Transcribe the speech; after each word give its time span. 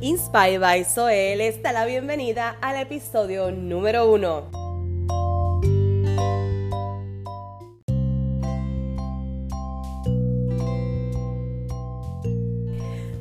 Inspire 0.00 0.60
by 0.60 0.84
Zoe 0.84 1.34
les 1.34 1.60
da 1.60 1.72
la 1.72 1.84
bienvenida 1.84 2.56
al 2.60 2.76
episodio 2.76 3.50
número 3.50 4.08
uno. 4.08 4.48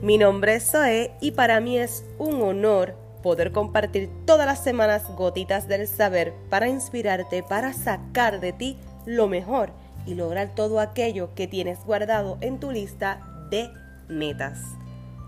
Mi 0.03 0.19
nombre 0.19 0.53
es 0.53 0.69
Zoe 0.69 1.15
y 1.19 1.31
para 1.31 1.59
mí 1.61 1.79
es 1.79 2.05
un 2.19 2.43
honor 2.43 2.93
poder 3.23 3.51
compartir 3.51 4.11
todas 4.27 4.45
las 4.45 4.63
semanas 4.63 5.03
gotitas 5.15 5.67
del 5.67 5.87
saber 5.87 6.35
para 6.51 6.69
inspirarte, 6.69 7.41
para 7.41 7.73
sacar 7.73 8.39
de 8.39 8.53
ti 8.53 8.77
lo 9.07 9.27
mejor 9.27 9.71
y 10.05 10.13
lograr 10.13 10.53
todo 10.53 10.79
aquello 10.79 11.33
que 11.33 11.47
tienes 11.47 11.83
guardado 11.85 12.37
en 12.41 12.59
tu 12.59 12.69
lista 12.71 13.47
de 13.49 13.67
metas. 14.07 14.59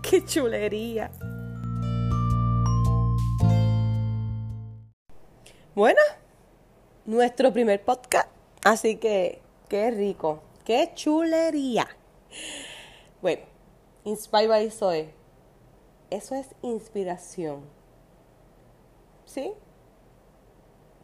¡Qué 0.00 0.24
chulería! 0.24 1.10
Bueno, 5.80 6.02
nuestro 7.06 7.54
primer 7.54 7.82
podcast, 7.82 8.28
así 8.62 8.96
que 8.96 9.40
qué 9.70 9.90
rico, 9.90 10.42
qué 10.66 10.92
chulería. 10.94 11.88
Bueno, 13.22 13.44
Inspire 14.04 14.46
by 14.46 14.70
Zoe, 14.70 15.14
eso 16.10 16.34
es 16.34 16.48
inspiración. 16.60 17.62
¿Sí? 19.24 19.54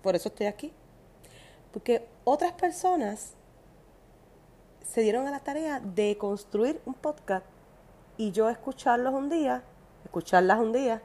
Por 0.03 0.15
eso 0.15 0.29
estoy 0.29 0.45
aquí. 0.45 0.75
Porque 1.73 2.07
otras 2.25 2.53
personas 2.53 3.33
se 4.87 5.01
dieron 5.01 5.27
a 5.27 5.31
la 5.31 5.41
tarea 5.41 5.81
de 5.81 6.19
construir 6.19 6.83
un 6.85 6.93
podcast 6.93 7.47
y 8.19 8.31
yo 8.31 8.51
escucharlos 8.51 9.15
un 9.15 9.31
día, 9.31 9.63
escucharlas 10.05 10.59
un 10.59 10.75
día 10.75 11.01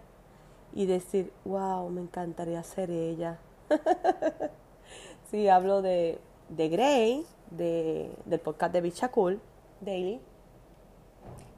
y 0.73 0.87
decir, 0.87 1.31
wow, 1.45 1.89
me 1.89 2.01
encantaría 2.01 2.61
ser 2.63 2.91
ella. 2.91 3.39
sí, 5.31 5.47
hablo 5.47 5.81
de, 5.81 6.19
de 6.49 6.69
Grey, 6.69 7.25
de, 7.49 8.11
del 8.25 8.39
podcast 8.39 8.73
de 8.73 8.81
Bicha 8.81 9.09
Cool 9.09 9.39
Daily, 9.81 10.19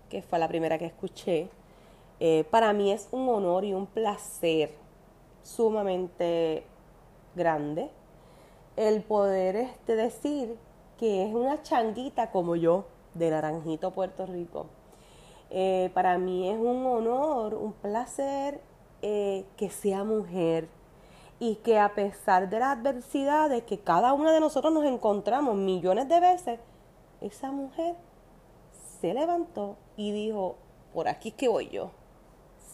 que 0.09 0.21
fue 0.21 0.39
la 0.39 0.47
primera 0.47 0.77
que 0.77 0.85
escuché. 0.85 1.49
Eh, 2.19 2.45
para 2.49 2.73
mí 2.73 2.91
es 2.91 3.07
un 3.11 3.27
honor 3.29 3.65
y 3.65 3.73
un 3.73 3.87
placer 3.87 4.71
sumamente 5.41 6.63
grande 7.35 7.89
el 8.75 9.01
poder 9.01 9.55
este, 9.55 9.95
decir 9.95 10.55
que 10.97 11.27
es 11.27 11.33
una 11.33 11.61
changuita 11.61 12.31
como 12.31 12.55
yo 12.55 12.85
de 13.13 13.29
Naranjito, 13.29 13.91
Puerto 13.91 14.25
Rico. 14.25 14.67
Eh, 15.49 15.91
para 15.93 16.17
mí 16.17 16.49
es 16.49 16.57
un 16.57 16.85
honor, 16.85 17.53
un 17.53 17.73
placer 17.73 18.59
eh, 19.01 19.45
que 19.57 19.69
sea 19.69 20.03
mujer 20.03 20.67
y 21.39 21.55
que 21.57 21.79
a 21.79 21.93
pesar 21.93 22.49
de 22.49 22.59
las 22.59 22.77
adversidades 22.77 23.63
que 23.63 23.79
cada 23.79 24.13
una 24.13 24.31
de 24.31 24.39
nosotros 24.39 24.73
nos 24.73 24.85
encontramos 24.85 25.55
millones 25.55 26.07
de 26.07 26.19
veces, 26.19 26.59
esa 27.21 27.51
mujer 27.51 27.95
se 29.01 29.13
levantó 29.13 29.77
y 29.97 30.11
dijo, 30.11 30.57
por 30.93 31.07
aquí 31.07 31.29
es 31.29 31.35
que 31.35 31.47
voy 31.47 31.69
yo. 31.69 31.91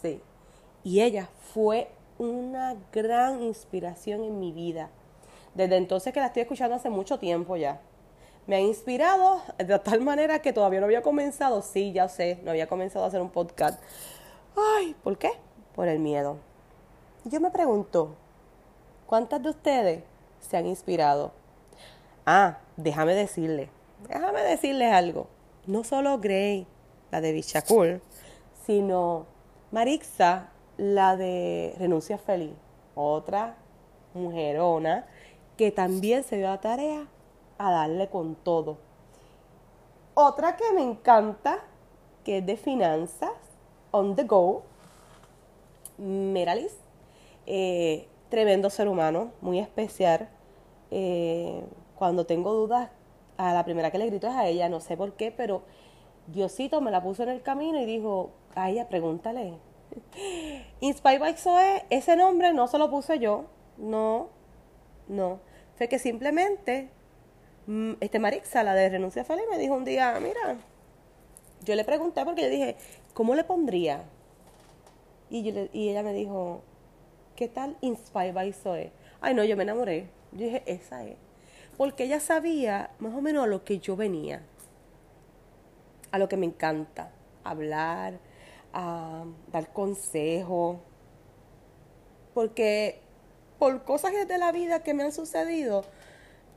Sí. 0.00 0.20
Y 0.84 1.00
ella 1.00 1.28
fue 1.52 1.90
una 2.18 2.76
gran 2.92 3.42
inspiración 3.42 4.22
en 4.22 4.38
mi 4.38 4.52
vida. 4.52 4.90
Desde 5.54 5.76
entonces 5.76 6.12
que 6.12 6.20
la 6.20 6.26
estoy 6.26 6.42
escuchando 6.42 6.76
hace 6.76 6.90
mucho 6.90 7.18
tiempo 7.18 7.56
ya. 7.56 7.80
Me 8.46 8.56
ha 8.56 8.60
inspirado 8.60 9.42
de 9.58 9.78
tal 9.78 10.00
manera 10.00 10.40
que 10.40 10.52
todavía 10.52 10.80
no 10.80 10.86
había 10.86 11.02
comenzado, 11.02 11.62
sí, 11.62 11.92
ya 11.92 12.08
sé, 12.08 12.38
no 12.42 12.50
había 12.50 12.66
comenzado 12.66 13.04
a 13.04 13.08
hacer 13.08 13.20
un 13.20 13.30
podcast. 13.30 13.82
Ay, 14.56 14.94
¿por 15.02 15.18
qué? 15.18 15.30
Por 15.74 15.88
el 15.88 15.98
miedo. 15.98 16.36
Yo 17.24 17.40
me 17.40 17.50
pregunto, 17.50 18.16
¿cuántas 19.10 19.42
de 19.42 19.48
ustedes 19.48 20.04
se 20.38 20.56
han 20.56 20.66
inspirado? 20.66 21.32
Ah, 22.24 22.58
déjame 22.76 23.12
decirle, 23.16 23.68
déjame 24.08 24.40
decirles 24.42 24.92
algo. 24.92 25.26
No 25.66 25.82
solo 25.82 26.20
Gray, 26.20 26.64
la 27.10 27.20
de 27.20 27.32
Bichacul, 27.32 28.00
sino 28.64 29.26
Marixa, 29.72 30.50
la 30.76 31.16
de 31.16 31.74
Renuncia 31.76 32.18
Feliz, 32.18 32.54
otra 32.94 33.56
mujerona 34.14 35.06
que 35.56 35.72
también 35.72 36.22
se 36.22 36.36
dio 36.36 36.46
la 36.46 36.60
tarea 36.60 37.08
a 37.58 37.72
darle 37.72 38.08
con 38.10 38.36
todo. 38.36 38.78
Otra 40.14 40.56
que 40.56 40.72
me 40.72 40.82
encanta, 40.82 41.58
que 42.24 42.38
es 42.38 42.46
de 42.46 42.56
finanzas, 42.56 43.32
on 43.90 44.14
the 44.14 44.22
go, 44.22 44.62
Meralis, 45.98 46.76
eh, 47.46 48.06
tremendo 48.30 48.70
ser 48.70 48.88
humano, 48.88 49.32
muy 49.40 49.58
especial. 49.58 50.28
Eh, 50.90 51.62
cuando 51.96 52.24
tengo 52.26 52.52
dudas, 52.52 52.90
a 53.36 53.54
la 53.54 53.64
primera 53.64 53.90
que 53.90 53.98
le 53.98 54.06
grito 54.06 54.26
es 54.28 54.34
a 54.34 54.46
ella, 54.46 54.68
no 54.68 54.80
sé 54.80 54.96
por 54.96 55.14
qué, 55.14 55.30
pero 55.30 55.62
Diosito 56.26 56.80
me 56.80 56.90
la 56.90 57.02
puso 57.02 57.22
en 57.22 57.30
el 57.30 57.42
camino 57.42 57.80
y 57.80 57.86
dijo, 57.86 58.30
a 58.54 58.70
ella 58.70 58.88
pregúntale. 58.88 59.54
Inspire 60.80 61.18
by 61.18 61.36
Zoe, 61.36 61.84
ese 61.90 62.16
nombre 62.16 62.52
no 62.52 62.68
se 62.68 62.78
lo 62.78 62.90
puse 62.90 63.18
yo, 63.18 63.44
no, 63.76 64.28
no. 65.08 65.40
Fue 65.76 65.88
que 65.88 65.98
simplemente 65.98 66.90
Mm, 67.70 67.92
este 68.00 68.18
Marixa, 68.18 68.64
la 68.64 68.74
de 68.74 68.88
Renuncia 68.88 69.24
Feliz, 69.24 69.44
me 69.48 69.56
dijo 69.56 69.74
un 69.74 69.84
día, 69.84 70.18
mira, 70.20 70.58
yo 71.62 71.74
le 71.76 71.84
pregunté 71.84 72.24
porque 72.24 72.42
yo 72.42 72.48
dije, 72.50 72.76
¿cómo 73.14 73.36
le 73.36 73.44
pondría? 73.44 74.02
Y, 75.30 75.48
y 75.72 75.90
ella 75.90 76.02
me 76.02 76.12
dijo, 76.12 76.62
¿qué 77.40 77.48
tal 77.48 77.74
Inspire 77.80 78.32
by 78.32 78.52
Zoe? 78.52 78.92
Ay, 79.22 79.32
no, 79.32 79.42
yo 79.44 79.56
me 79.56 79.62
enamoré. 79.62 80.10
Yo 80.32 80.44
dije, 80.44 80.62
esa 80.66 81.06
es. 81.06 81.16
Porque 81.78 82.04
ella 82.04 82.20
sabía 82.20 82.90
más 82.98 83.14
o 83.14 83.22
menos 83.22 83.42
a 83.42 83.46
lo 83.46 83.64
que 83.64 83.78
yo 83.78 83.96
venía, 83.96 84.42
a 86.10 86.18
lo 86.18 86.28
que 86.28 86.36
me 86.36 86.44
encanta, 86.44 87.10
hablar, 87.42 88.18
a 88.74 89.24
dar 89.50 89.72
consejos. 89.72 90.80
Porque 92.34 93.00
por 93.58 93.84
cosas 93.84 94.12
de 94.28 94.38
la 94.38 94.52
vida 94.52 94.82
que 94.82 94.92
me 94.92 95.02
han 95.02 95.12
sucedido, 95.12 95.86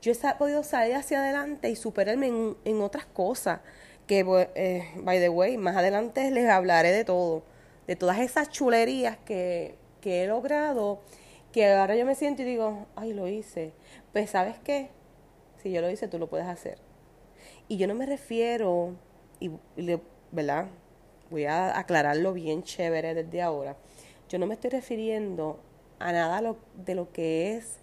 yo 0.02 0.12
he 0.12 0.36
podido 0.38 0.64
salir 0.64 0.96
hacia 0.96 1.20
adelante 1.20 1.70
y 1.70 1.78
superarme 1.78 2.28
en, 2.66 2.82
otras 2.82 3.06
cosas. 3.06 3.62
Que, 4.06 4.26
eh, 4.56 4.92
by 4.98 5.18
the 5.20 5.30
way, 5.30 5.58
más 5.58 5.78
adelante 5.78 6.30
les 6.30 6.50
hablaré 6.50 6.92
de 6.92 7.06
todo, 7.06 7.44
de 7.88 7.96
todas 7.96 8.20
esas 8.20 8.50
chulerías 8.50 9.16
que, 9.20 9.82
que 10.04 10.24
he 10.24 10.28
logrado, 10.28 11.00
que 11.54 11.66
ahora 11.66 11.96
yo 11.96 12.06
me 12.06 12.14
siento 12.14 12.42
y 12.42 12.46
digo, 12.46 12.88
ay, 12.98 13.14
lo 13.14 13.30
hice. 13.30 13.72
Pues, 14.12 14.32
¿sabes 14.32 14.60
qué? 14.60 14.90
Si 15.62 15.72
yo 15.72 15.80
lo 15.80 15.90
hice, 15.90 16.10
tú 16.10 16.20
lo 16.20 16.28
puedes 16.28 16.46
hacer. 16.46 16.78
Y 17.70 17.78
yo 17.78 17.88
no 17.88 17.96
me 17.96 18.06
refiero, 18.06 18.96
y, 19.40 19.50
¿verdad? 20.32 20.68
Voy 21.30 21.46
a 21.46 21.80
aclararlo 21.80 22.34
bien 22.34 22.64
chévere 22.64 23.14
desde 23.14 23.42
ahora. 23.42 23.78
Yo 24.28 24.40
no 24.40 24.46
me 24.46 24.56
estoy 24.56 24.72
refiriendo 24.72 25.58
a 26.00 26.12
nada 26.12 26.54
de 26.86 26.96
lo 26.96 27.14
que 27.14 27.56
es 27.56 27.78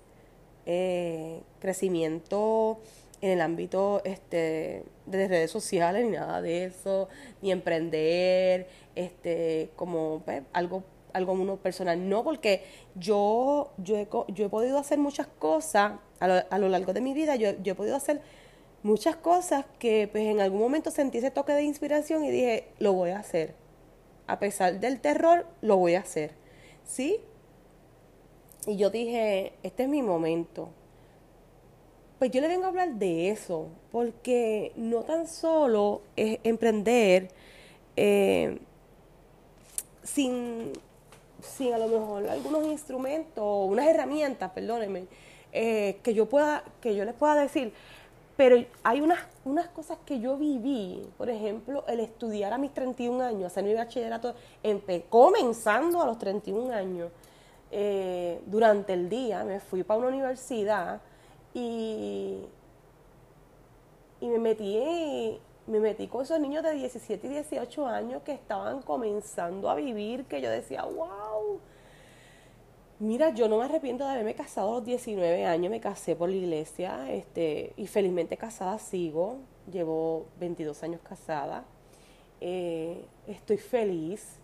eh, 0.67 1.41
crecimiento 1.59 2.81
en 3.23 3.31
el 3.31 3.41
ámbito 3.41 4.03
este, 4.05 4.85
de 5.07 5.29
redes 5.29 5.51
sociales 5.51 6.05
ni 6.05 6.13
nada 6.13 6.43
de 6.43 6.65
eso, 6.65 7.09
ni 7.41 7.51
emprender, 7.51 8.69
este, 8.95 9.71
como 9.75 10.21
pues, 10.27 10.43
algo 10.53 10.85
algo 11.13 11.33
uno 11.33 11.57
personal, 11.57 12.09
no 12.09 12.25
porque 12.25 12.65
yo 12.95 13.71
yo 13.79 13.97
he, 13.97 14.09
yo 14.29 14.47
he 14.47 14.49
podido 14.49 14.79
hacer 14.79 14.99
muchas 14.99 15.27
cosas 15.27 15.95
a 16.21 16.29
lo, 16.29 16.43
a 16.49 16.59
lo 16.59 16.69
largo 16.69 16.93
de 16.93 17.01
mi 17.01 17.15
vida, 17.15 17.37
yo, 17.37 17.51
yo 17.63 17.73
he 17.73 17.75
podido 17.75 17.97
hacer 17.97 18.21
muchas 18.83 19.17
cosas 19.17 19.65
que 19.79 20.09
pues 20.11 20.25
en 20.25 20.41
algún 20.41 20.61
momento 20.61 20.91
sentí 20.91 21.19
ese 21.19 21.31
toque 21.31 21.53
de 21.53 21.63
inspiración 21.63 22.25
y 22.25 22.31
dije, 22.31 22.69
lo 22.79 22.93
voy 22.93 23.11
a 23.11 23.19
hacer. 23.19 23.55
A 24.27 24.39
pesar 24.39 24.81
del 24.81 25.01
terror, 25.01 25.47
lo 25.61 25.77
voy 25.77 25.95
a 25.95 26.01
hacer. 26.01 26.33
¿Sí? 26.85 27.21
Y 28.67 28.77
yo 28.77 28.91
dije, 28.91 29.53
este 29.63 29.85
es 29.85 29.89
mi 29.89 30.03
momento. 30.03 30.71
Pues 32.19 32.31
yo 32.31 32.41
le 32.41 32.49
vengo 32.49 32.67
a 32.67 32.69
hablar 32.69 32.95
de 32.95 33.31
eso, 33.31 33.69
porque 33.91 34.73
no 34.77 35.03
tan 35.03 35.27
solo 35.27 36.03
es 36.17 36.39
emprender 36.45 37.31
eh, 37.97 38.59
sin, 40.03 40.73
sin 41.43 41.75
a 41.75 41.79
lo 41.79 41.89
mejor 41.89 42.29
algunos 42.29 42.65
instrumentos, 42.67 43.45
unas 43.69 43.87
herramientas, 43.87 44.51
perdónenme, 44.53 45.07
eh, 45.53 45.99
que 46.03 46.15
yo 46.15 46.27
pueda, 46.27 46.63
que 46.81 46.95
yo 46.95 47.05
les 47.05 47.15
pueda 47.15 47.35
decir, 47.35 47.73
pero 48.37 48.65
hay 48.83 49.01
unas, 49.01 49.19
unas 49.45 49.69
cosas 49.69 49.99
que 50.07 50.21
yo 50.21 50.37
viví, 50.37 51.07
por 51.19 51.29
ejemplo, 51.29 51.85
el 51.89 52.01
estudiar 52.01 52.53
a 52.53 52.59
mis 52.59 52.73
31 52.73 53.23
años, 53.23 53.45
hacer 53.47 53.65
mi 53.65 53.75
bachillerato, 53.75 54.35
comenzando 55.09 56.01
a 56.01 56.07
los 56.07 56.19
31 56.19 56.73
años, 56.73 57.11
eh, 57.71 58.41
durante 58.47 58.95
el 58.95 59.09
día 59.09 59.45
me 59.45 59.61
fui 59.61 59.85
para 59.85 60.01
una 60.01 60.09
universidad 60.09 61.01
y, 61.55 62.39
y 64.21 64.27
me 64.27 64.39
metí 64.39 65.39
me 65.71 65.79
metí 65.79 66.09
con 66.09 66.23
esos 66.23 66.41
niños 66.41 66.65
de 66.65 66.73
17 66.75 67.27
y 67.29 67.31
18 67.31 67.87
años 67.87 68.23
que 68.23 68.33
estaban 68.33 68.83
comenzando 68.83 69.71
a 69.71 69.77
vivir, 69.77 70.25
que 70.25 70.41
yo 70.41 70.51
decía, 70.51 70.83
wow. 70.83 71.30
Mira, 73.01 73.31
yo 73.31 73.49
no 73.49 73.57
me 73.57 73.65
arrepiento 73.65 74.05
de 74.05 74.11
haberme 74.11 74.35
casado 74.35 74.73
a 74.73 74.75
los 74.75 74.85
19 74.85 75.47
años, 75.47 75.71
me 75.71 75.81
casé 75.81 76.15
por 76.15 76.29
la 76.29 76.37
iglesia, 76.37 77.11
este, 77.11 77.73
y 77.79 77.87
felizmente 77.87 78.37
casada 78.37 78.79
sigo, 78.79 79.39
llevo 79.73 80.27
22 80.39 80.83
años 80.83 81.01
casada, 81.03 81.65
eh, 82.43 83.07
estoy 83.27 83.57
feliz, 83.57 84.39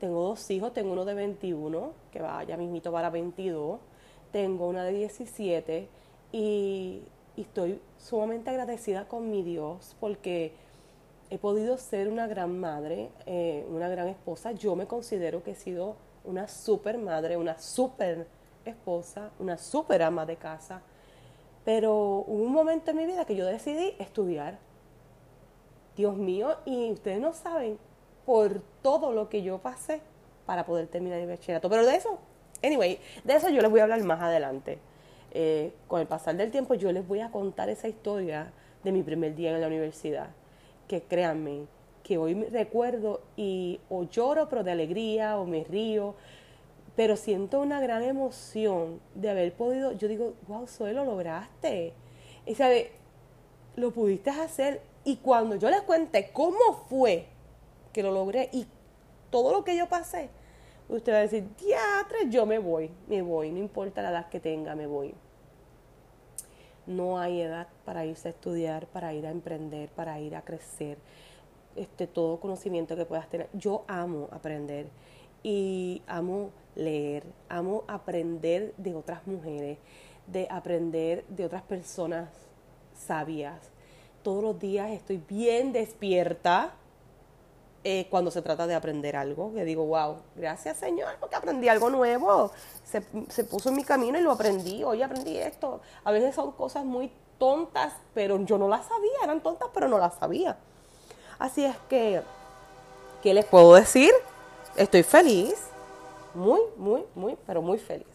tengo 0.00 0.20
dos 0.20 0.50
hijos, 0.50 0.74
tengo 0.74 0.94
uno 0.94 1.04
de 1.04 1.14
21, 1.14 1.92
que 2.10 2.20
va 2.20 2.42
ya 2.42 2.56
mismito 2.56 2.90
para 2.90 3.08
22, 3.08 3.78
tengo 4.32 4.66
una 4.66 4.82
de 4.82 4.92
17, 4.92 5.88
y 6.32 7.02
estoy 7.36 7.80
sumamente 7.98 8.50
agradecida 8.50 9.06
con 9.06 9.30
mi 9.30 9.44
Dios 9.44 9.94
porque 10.00 10.50
he 11.30 11.38
podido 11.38 11.78
ser 11.78 12.08
una 12.08 12.26
gran 12.26 12.58
madre, 12.58 13.10
eh, 13.26 13.64
una 13.70 13.88
gran 13.88 14.08
esposa. 14.08 14.50
Yo 14.50 14.74
me 14.74 14.86
considero 14.86 15.44
que 15.44 15.52
he 15.52 15.54
sido 15.54 15.94
una 16.26 16.48
super 16.48 16.98
madre, 16.98 17.36
una 17.36 17.58
super 17.58 18.26
esposa, 18.64 19.30
una 19.38 19.58
super 19.58 20.02
ama 20.02 20.26
de 20.26 20.36
casa. 20.36 20.82
Pero 21.64 21.94
hubo 22.26 22.44
un 22.44 22.52
momento 22.52 22.90
en 22.90 22.96
mi 22.96 23.06
vida 23.06 23.24
que 23.24 23.36
yo 23.36 23.46
decidí 23.46 23.94
estudiar. 23.98 24.58
Dios 25.96 26.16
mío, 26.16 26.58
y 26.64 26.90
ustedes 26.92 27.20
no 27.20 27.32
saben 27.32 27.78
por 28.26 28.60
todo 28.82 29.12
lo 29.12 29.28
que 29.28 29.42
yo 29.42 29.58
pasé 29.58 30.00
para 30.44 30.66
poder 30.66 30.88
terminar 30.88 31.18
el 31.18 31.28
bachillerato. 31.28 31.70
Pero 31.70 31.86
de 31.86 31.96
eso, 31.96 32.18
anyway, 32.62 33.00
de 33.24 33.34
eso 33.34 33.48
yo 33.48 33.62
les 33.62 33.70
voy 33.70 33.80
a 33.80 33.84
hablar 33.84 34.02
más 34.02 34.20
adelante. 34.20 34.78
Eh, 35.32 35.72
con 35.88 36.00
el 36.00 36.06
pasar 36.06 36.36
del 36.36 36.50
tiempo 36.50 36.74
yo 36.74 36.92
les 36.92 37.06
voy 37.06 37.20
a 37.20 37.30
contar 37.30 37.68
esa 37.68 37.88
historia 37.88 38.52
de 38.84 38.92
mi 38.92 39.02
primer 39.02 39.34
día 39.34 39.50
en 39.50 39.60
la 39.60 39.66
universidad, 39.66 40.28
que 40.86 41.02
créanme, 41.02 41.66
que 42.06 42.18
hoy 42.18 42.36
me 42.36 42.46
recuerdo 42.46 43.20
y 43.36 43.80
o 43.90 44.04
lloro 44.04 44.48
pero 44.48 44.62
de 44.62 44.70
alegría 44.70 45.38
o 45.38 45.44
me 45.44 45.64
río, 45.64 46.14
pero 46.94 47.16
siento 47.16 47.60
una 47.60 47.80
gran 47.80 48.04
emoción 48.04 49.00
de 49.16 49.28
haber 49.28 49.52
podido, 49.52 49.90
yo 49.90 50.06
digo, 50.06 50.34
wow, 50.46 50.68
Zoe, 50.68 50.92
lo 50.92 51.04
lograste. 51.04 51.94
Y 52.46 52.54
sabe, 52.54 52.92
lo 53.74 53.90
pudiste 53.90 54.30
hacer. 54.30 54.82
Y 55.04 55.16
cuando 55.16 55.56
yo 55.56 55.68
les 55.68 55.82
cuente 55.82 56.30
cómo 56.32 56.84
fue 56.88 57.26
que 57.92 58.04
lo 58.04 58.12
logré 58.12 58.50
y 58.52 58.68
todo 59.30 59.50
lo 59.52 59.64
que 59.64 59.76
yo 59.76 59.88
pasé, 59.88 60.30
usted 60.88 61.12
va 61.12 61.18
a 61.18 61.22
decir, 61.22 61.44
teatro, 61.56 62.18
yo 62.30 62.46
me 62.46 62.60
voy, 62.60 62.88
me 63.08 63.20
voy, 63.20 63.50
no 63.50 63.58
importa 63.58 64.00
la 64.00 64.10
edad 64.10 64.28
que 64.28 64.38
tenga, 64.38 64.76
me 64.76 64.86
voy. 64.86 65.12
No 66.86 67.18
hay 67.18 67.40
edad 67.40 67.66
para 67.84 68.06
irse 68.06 68.28
a 68.28 68.30
estudiar, 68.30 68.86
para 68.86 69.12
ir 69.12 69.26
a 69.26 69.30
emprender, 69.30 69.88
para 69.88 70.20
ir 70.20 70.36
a 70.36 70.42
crecer. 70.42 70.98
Este, 71.76 72.06
todo 72.06 72.40
conocimiento 72.40 72.96
que 72.96 73.04
puedas 73.04 73.28
tener. 73.28 73.48
Yo 73.52 73.84
amo 73.86 74.28
aprender 74.32 74.86
y 75.42 76.02
amo 76.06 76.50
leer, 76.74 77.24
amo 77.48 77.84
aprender 77.86 78.72
de 78.78 78.94
otras 78.94 79.26
mujeres, 79.26 79.78
de 80.26 80.48
aprender 80.50 81.24
de 81.28 81.44
otras 81.44 81.62
personas 81.62 82.30
sabias. 82.94 83.60
Todos 84.22 84.42
los 84.42 84.58
días 84.58 84.90
estoy 84.90 85.18
bien 85.28 85.72
despierta 85.72 86.72
eh, 87.84 88.06
cuando 88.10 88.30
se 88.30 88.42
trata 88.42 88.66
de 88.66 88.74
aprender 88.74 89.14
algo, 89.14 89.52
que 89.54 89.64
digo, 89.64 89.84
wow, 89.84 90.16
gracias 90.34 90.78
Señor, 90.78 91.14
porque 91.20 91.36
aprendí 91.36 91.68
algo 91.68 91.90
nuevo, 91.90 92.50
se, 92.82 93.02
se 93.28 93.44
puso 93.44 93.68
en 93.68 93.76
mi 93.76 93.84
camino 93.84 94.18
y 94.18 94.22
lo 94.22 94.32
aprendí, 94.32 94.82
hoy 94.82 95.02
aprendí 95.02 95.36
esto. 95.36 95.80
A 96.02 96.10
veces 96.10 96.34
son 96.34 96.52
cosas 96.52 96.84
muy 96.84 97.12
tontas, 97.38 97.92
pero 98.14 98.42
yo 98.44 98.58
no 98.58 98.66
las 98.66 98.86
sabía, 98.86 99.18
eran 99.22 99.42
tontas, 99.42 99.68
pero 99.72 99.88
no 99.88 99.98
las 99.98 100.14
sabía. 100.14 100.56
Así 101.38 101.64
es 101.64 101.76
que, 101.88 102.22
¿qué 103.22 103.34
les 103.34 103.44
puedo 103.44 103.74
decir? 103.74 104.10
Estoy 104.74 105.02
feliz, 105.02 105.54
muy, 106.34 106.60
muy, 106.76 107.04
muy, 107.14 107.36
pero 107.46 107.60
muy 107.60 107.78
feliz 107.78 108.06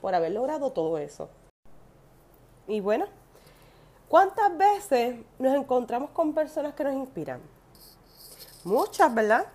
por 0.00 0.14
haber 0.14 0.32
logrado 0.32 0.70
todo 0.70 0.98
eso. 0.98 1.28
Y 2.66 2.80
bueno, 2.80 3.06
¿cuántas 4.08 4.56
veces 4.56 5.16
nos 5.38 5.54
encontramos 5.54 6.10
con 6.10 6.34
personas 6.34 6.74
que 6.74 6.84
nos 6.84 6.94
inspiran? 6.94 7.40
Muchas, 8.64 9.14
¿verdad? 9.14 9.46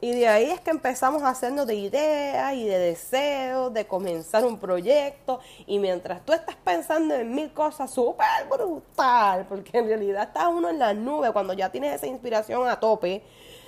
Y 0.00 0.12
de 0.12 0.28
ahí 0.28 0.50
es 0.50 0.60
que 0.60 0.70
empezamos 0.70 1.22
a 1.22 1.28
hacernos 1.28 1.66
de 1.66 1.74
ideas 1.74 2.54
y 2.54 2.66
de 2.66 2.78
deseos, 2.78 3.72
de 3.72 3.86
comenzar 3.86 4.44
un 4.46 4.58
proyecto. 4.58 5.40
Y 5.66 5.78
mientras 5.78 6.24
tú 6.24 6.32
estás 6.32 6.56
pensando 6.56 7.14
en 7.14 7.34
mil 7.34 7.52
cosas 7.52 7.90
súper 7.90 8.48
brutal, 8.48 9.44
porque 9.46 9.76
en 9.76 9.86
realidad 9.86 10.22
está 10.24 10.48
uno 10.48 10.70
en 10.70 10.78
la 10.78 10.94
nube 10.94 11.32
cuando 11.32 11.52
ya 11.52 11.70
tienes 11.70 11.94
esa 11.94 12.06
inspiración 12.06 12.66
a 12.66 12.80
tope, 12.80 13.22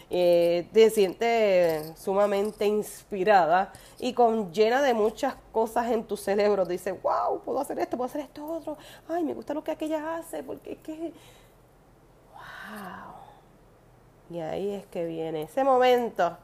eh, 0.09 0.69
te 0.73 0.91
sientes 0.91 1.99
sumamente 1.99 2.67
inspirada 2.67 3.73
y 3.99 4.13
con 4.13 4.53
llena 4.53 4.83
de 4.83 4.95
muchas 4.95 5.35
cosas 5.53 5.91
en 5.91 6.05
tu 6.05 6.17
cerebro. 6.17 6.65
Dices, 6.65 6.95
wow, 7.03 7.41
puedo 7.45 7.61
hacer 7.61 7.79
esto, 7.79 7.97
puedo 7.99 8.07
hacer 8.09 8.23
esto 8.23 8.47
otro. 8.47 8.79
Ay, 9.09 9.23
me 9.23 9.35
gusta 9.35 9.53
lo 9.53 9.63
que 9.63 9.71
aquella 9.71 10.17
hace, 10.17 10.43
porque 10.43 10.73
es 10.73 10.79
que. 10.79 11.13
¡Wow! 12.33 13.22
Y 14.33 14.41
ahí 14.41 14.71
es 14.71 14.87
que 14.87 15.05
viene 15.05 15.43
ese 15.43 15.63
momento 15.63 16.39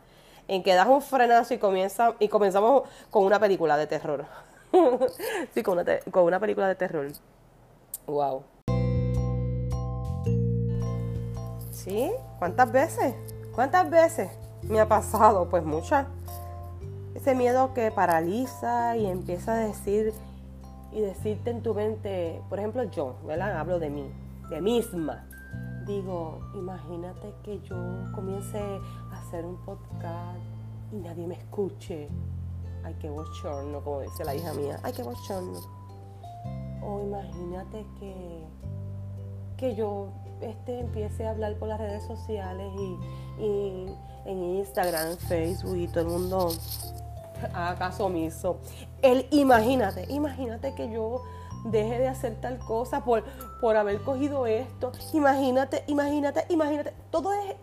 en 0.47 0.63
que 0.63 0.75
das 0.75 0.87
un 0.89 1.01
frenazo 1.01 1.55
y, 1.55 1.59
comienza, 1.59 2.13
y 2.19 2.29
comenzamos 2.29 2.83
con 3.11 3.25
una 3.25 3.41
película 3.41 3.79
de 3.79 3.87
terror. 3.87 4.27
sí, 5.55 5.63
con 5.63 5.79
una, 5.79 5.99
con 6.11 6.25
una 6.25 6.39
película 6.39 6.69
de 6.69 6.75
terror. 6.75 7.07
Wow. 8.07 8.43
¿Sí? 11.73 12.13
¿Cuántas 12.39 12.71
veces? 12.71 13.15
¿Cuántas 13.55 13.89
veces 13.89 14.29
me 14.65 14.81
ha 14.81 14.87
pasado? 14.87 15.49
Pues 15.49 15.65
muchas. 15.65 16.07
Ese 17.15 17.35
miedo 17.35 17.73
que 17.73 17.91
paraliza 17.91 18.99
y 18.99 19.07
empieza 19.07 19.53
a 19.55 19.59
decir 19.61 20.13
y 20.93 21.01
decirte 21.01 21.49
en 21.49 21.63
tu 21.63 21.73
mente, 21.73 22.43
por 22.51 22.59
ejemplo 22.59 22.83
yo, 22.83 23.17
¿verdad? 23.25 23.59
Hablo 23.59 23.79
de 23.79 23.89
mí, 23.89 24.13
de 24.51 24.61
misma 24.61 25.28
digo, 25.89 26.39
imagínate 26.55 27.35
que 27.43 27.61
yo 27.61 27.77
comience 28.15 28.59
a 29.11 29.19
hacer 29.19 29.45
un 29.45 29.57
podcast 29.65 30.39
y 30.93 30.97
nadie 30.97 31.27
me 31.27 31.35
escuche. 31.35 32.09
Hay 32.85 32.95
que 32.95 33.09
bochorno, 33.09 33.83
como 33.83 34.03
dice 34.03 34.25
la 34.25 34.35
hija 34.35 34.53
mía. 34.53 34.79
Hay 34.83 34.93
que 34.93 35.03
bochorno. 35.03 35.59
O 36.83 37.01
imagínate 37.01 37.87
que, 37.99 38.47
que 39.57 39.75
yo 39.75 40.11
este, 40.43 40.81
empiece 40.81 41.27
a 41.27 41.31
hablar 41.31 41.59
por 41.59 41.69
las 41.69 41.81
redes 41.81 42.05
sociales 42.05 42.71
y, 43.41 43.87
en 44.27 44.57
Instagram, 44.57 45.17
Facebook 45.17 45.77
y 45.77 45.89
todo 45.89 46.01
el 46.01 46.09
mundo 46.09 46.53
haga 47.55 47.77
caso 47.77 48.07
omiso. 48.07 48.59
El 49.01 49.27
imagínate, 49.31 50.05
imagínate 50.13 50.75
que 50.75 50.91
yo 50.91 51.23
deje 51.71 51.99
de 51.99 52.09
hacer 52.09 52.41
tal 52.41 52.59
cosa 52.59 53.05
por, 53.05 53.25
por 53.61 53.77
haber 53.77 54.01
cogido 54.03 54.47
esto. 54.47 54.93
Imagínate, 55.13 55.85
imagínate, 55.87 56.45
imagínate. 56.49 56.93
Todo 57.11 57.33
es 57.33 57.57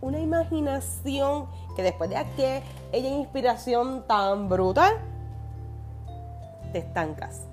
una 0.00 0.20
imaginación 0.20 1.46
que 1.76 1.82
después 1.82 2.10
de 2.10 2.16
aquella 2.16 3.08
inspiración 3.08 4.04
tan 4.06 4.48
brutal, 4.48 4.94
te 6.72 6.78
estancas. 6.78 7.46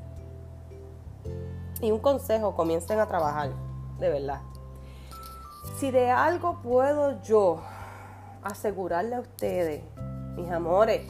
Y 1.82 1.92
un 1.92 2.00
consejo, 2.00 2.56
comiencen 2.56 3.00
a 3.00 3.08
trabajar, 3.08 3.52
de 4.00 4.10
verdad. 4.10 4.42
Si 5.80 5.92
de 5.92 6.10
algo 6.10 6.62
puedo 6.62 7.22
yo 7.24 7.62
asegurarle 8.44 9.16
a 9.16 9.20
ustedes, 9.20 9.84
mis 10.36 10.50
amores, 10.52 11.08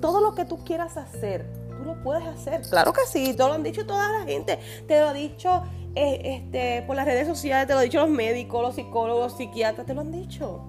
todo 0.00 0.20
lo 0.20 0.34
que 0.34 0.44
tú 0.44 0.62
quieras 0.64 0.96
hacer, 0.96 1.63
lo 1.84 2.02
puedes 2.02 2.24
hacer. 2.24 2.62
Claro 2.62 2.92
que 2.92 3.02
sí, 3.06 3.34
te 3.34 3.38
lo 3.38 3.52
han 3.52 3.62
dicho 3.62 3.86
toda 3.86 4.20
la 4.20 4.24
gente. 4.24 4.58
Te 4.86 5.00
lo 5.00 5.08
ha 5.08 5.12
dicho 5.12 5.62
eh, 5.94 6.20
este, 6.36 6.82
por 6.86 6.96
las 6.96 7.04
redes 7.04 7.26
sociales, 7.26 7.66
te 7.66 7.72
lo 7.72 7.80
han 7.80 7.84
dicho 7.84 8.00
los 8.00 8.10
médicos, 8.10 8.62
los 8.62 8.74
psicólogos, 8.74 9.32
los 9.32 9.36
psiquiatras, 9.36 9.86
te 9.86 9.94
lo 9.94 10.00
han 10.00 10.12
dicho. 10.12 10.62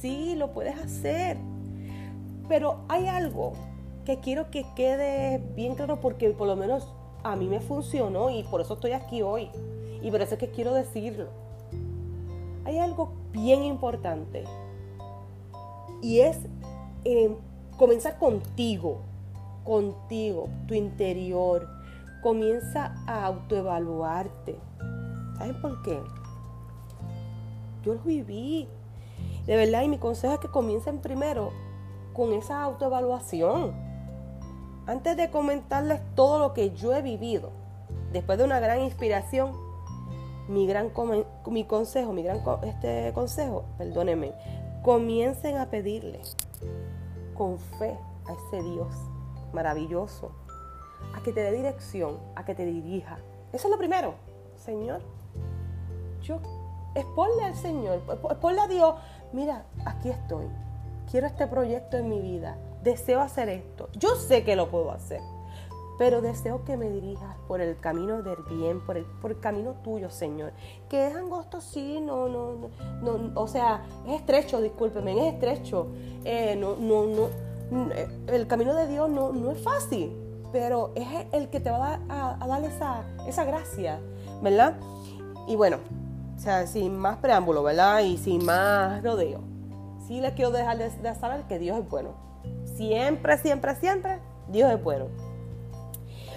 Sí, 0.00 0.34
lo 0.36 0.52
puedes 0.52 0.78
hacer. 0.78 1.36
Pero 2.48 2.84
hay 2.88 3.06
algo 3.06 3.52
que 4.04 4.18
quiero 4.20 4.50
que 4.50 4.64
quede 4.74 5.38
bien 5.54 5.74
claro 5.74 6.00
porque 6.00 6.30
por 6.30 6.46
lo 6.46 6.56
menos 6.56 6.92
a 7.22 7.36
mí 7.36 7.46
me 7.46 7.60
funcionó 7.60 8.30
y 8.30 8.42
por 8.44 8.60
eso 8.60 8.74
estoy 8.74 8.92
aquí 8.92 9.22
hoy. 9.22 9.50
Y 10.02 10.10
por 10.10 10.22
eso 10.22 10.34
es 10.34 10.40
que 10.40 10.50
quiero 10.50 10.72
decirlo. 10.74 11.28
Hay 12.64 12.78
algo 12.78 13.12
bien 13.32 13.62
importante 13.62 14.44
y 16.02 16.20
es 16.20 16.38
eh, 17.04 17.34
comenzar 17.76 18.18
contigo 18.18 19.02
contigo, 19.64 20.48
tu 20.66 20.74
interior. 20.74 21.68
Comienza 22.22 22.94
a 23.06 23.24
autoevaluarte. 23.26 24.58
¿Sabes 25.38 25.56
por 25.56 25.82
qué? 25.82 26.00
Yo 27.82 27.94
lo 27.94 28.00
viví. 28.00 28.68
De 29.46 29.56
verdad, 29.56 29.82
y 29.82 29.88
mi 29.88 29.98
consejo 29.98 30.34
es 30.34 30.40
que 30.40 30.48
comiencen 30.48 30.98
primero 30.98 31.50
con 32.12 32.32
esa 32.32 32.62
autoevaluación. 32.62 33.72
Antes 34.86 35.16
de 35.16 35.30
comentarles 35.30 36.00
todo 36.14 36.38
lo 36.38 36.52
que 36.52 36.72
yo 36.72 36.94
he 36.94 37.02
vivido, 37.02 37.50
después 38.12 38.38
de 38.38 38.44
una 38.44 38.60
gran 38.60 38.80
inspiración, 38.80 39.52
mi 40.48 40.66
gran 40.66 40.90
mi 41.46 41.64
consejo, 41.64 42.12
mi 42.12 42.22
gran 42.22 42.42
este 42.64 43.12
consejo, 43.14 43.64
perdónenme, 43.78 44.32
comiencen 44.82 45.58
a 45.58 45.70
pedirle 45.70 46.20
con 47.34 47.58
fe 47.58 47.96
a 48.26 48.32
ese 48.32 48.62
Dios 48.62 49.09
maravilloso, 49.52 50.32
a 51.14 51.22
que 51.22 51.32
te 51.32 51.40
dé 51.40 51.52
dirección, 51.52 52.18
a 52.36 52.44
que 52.44 52.54
te 52.54 52.64
dirija. 52.64 53.18
Eso 53.52 53.68
es 53.68 53.70
lo 53.70 53.78
primero. 53.78 54.14
Señor, 54.56 55.00
yo, 56.22 56.38
exponle 56.94 57.44
al 57.44 57.54
Señor, 57.54 58.02
exponle 58.30 58.60
a 58.60 58.68
Dios, 58.68 58.94
mira, 59.32 59.64
aquí 59.86 60.10
estoy, 60.10 60.46
quiero 61.10 61.26
este 61.26 61.46
proyecto 61.46 61.96
en 61.96 62.08
mi 62.08 62.20
vida, 62.20 62.58
deseo 62.82 63.20
hacer 63.20 63.48
esto, 63.48 63.88
yo 63.92 64.16
sé 64.16 64.44
que 64.44 64.56
lo 64.56 64.70
puedo 64.70 64.90
hacer, 64.90 65.20
pero 65.98 66.20
deseo 66.20 66.64
que 66.64 66.76
me 66.76 66.88
dirijas 66.88 67.36
por 67.46 67.60
el 67.60 67.78
camino 67.78 68.22
del 68.22 68.38
bien, 68.48 68.84
por 68.84 68.96
el, 68.96 69.04
por 69.04 69.32
el 69.32 69.38
camino 69.38 69.74
tuyo, 69.84 70.08
Señor. 70.08 70.52
Que 70.88 71.08
es 71.08 71.14
angosto, 71.14 71.60
sí, 71.60 72.00
no, 72.00 72.26
no, 72.26 72.70
no, 73.02 73.38
o 73.38 73.46
sea, 73.46 73.84
es 74.06 74.20
estrecho, 74.20 74.62
discúlpeme, 74.62 75.28
es 75.28 75.34
estrecho. 75.34 75.88
Eh, 76.24 76.56
no, 76.56 76.74
no, 76.76 77.04
no, 77.04 77.28
el 78.26 78.46
camino 78.46 78.74
de 78.74 78.86
Dios 78.86 79.08
no, 79.08 79.32
no 79.32 79.52
es 79.52 79.62
fácil, 79.62 80.16
pero 80.52 80.92
es 80.94 81.06
el 81.32 81.48
que 81.50 81.60
te 81.60 81.70
va 81.70 81.76
a 81.76 81.90
dar, 81.90 82.36
a, 82.40 82.46
dar 82.46 82.64
esa, 82.64 83.04
esa 83.26 83.44
gracia, 83.44 84.00
¿verdad? 84.42 84.76
Y 85.46 85.56
bueno, 85.56 85.78
o 86.36 86.38
sea, 86.38 86.66
sin 86.66 86.96
más 86.96 87.18
preámbulo, 87.18 87.62
¿verdad? 87.62 88.00
Y 88.00 88.16
sin 88.16 88.44
más 88.44 89.02
rodeo. 89.02 89.40
Sí 90.06 90.20
les 90.20 90.32
quiero 90.32 90.50
dejar 90.50 90.78
de, 90.78 91.14
saber 91.14 91.44
que 91.44 91.58
Dios 91.58 91.78
es 91.78 91.88
bueno. 91.88 92.14
Siempre, 92.76 93.38
siempre, 93.38 93.76
siempre, 93.76 94.18
Dios 94.48 94.70
es 94.72 94.82
bueno. 94.82 95.06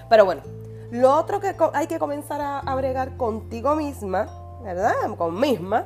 Pero 0.09 0.25
bueno, 0.25 0.41
lo 0.91 1.15
otro 1.15 1.39
que 1.39 1.55
hay 1.73 1.87
que 1.87 1.97
comenzar 1.97 2.41
a, 2.41 2.59
a 2.59 2.75
bregar 2.75 3.17
contigo 3.17 3.75
misma, 3.75 4.27
¿verdad? 4.63 4.93
Con 5.17 5.39
misma, 5.39 5.85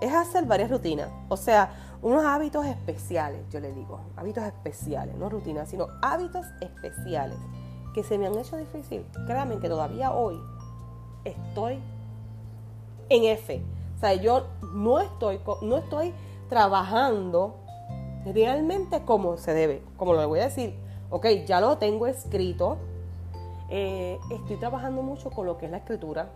es 0.00 0.14
hacer 0.14 0.44
varias 0.44 0.70
rutinas. 0.70 1.08
O 1.28 1.36
sea, 1.36 1.70
unos 2.02 2.24
hábitos 2.24 2.66
especiales, 2.66 3.40
yo 3.50 3.60
le 3.60 3.72
digo. 3.72 4.00
Hábitos 4.16 4.44
especiales, 4.44 5.16
no 5.16 5.28
rutinas, 5.28 5.68
sino 5.68 5.88
hábitos 6.02 6.46
especiales 6.60 7.36
que 7.94 8.02
se 8.02 8.18
me 8.18 8.26
han 8.26 8.38
hecho 8.38 8.56
difícil. 8.56 9.04
Créanme 9.26 9.58
que 9.58 9.68
todavía 9.68 10.12
hoy 10.12 10.40
estoy 11.24 11.80
en 13.08 13.24
F. 13.24 13.62
O 13.96 14.00
sea, 14.00 14.14
yo 14.14 14.46
no 14.74 15.00
estoy, 15.00 15.40
no 15.62 15.78
estoy 15.78 16.14
trabajando 16.48 17.56
realmente 18.24 19.04
como 19.04 19.36
se 19.36 19.54
debe. 19.54 19.82
Como 19.96 20.14
lo 20.14 20.26
voy 20.28 20.40
a 20.40 20.44
decir, 20.44 20.78
ok, 21.10 21.26
ya 21.46 21.60
lo 21.60 21.78
tengo 21.78 22.06
escrito. 22.06 22.78
Eh, 23.70 24.18
estoy 24.30 24.56
trabajando 24.56 25.02
mucho 25.02 25.30
con 25.30 25.46
lo 25.46 25.58
que 25.58 25.66
es 25.66 25.72
la 25.72 25.78
escritura. 25.78 26.30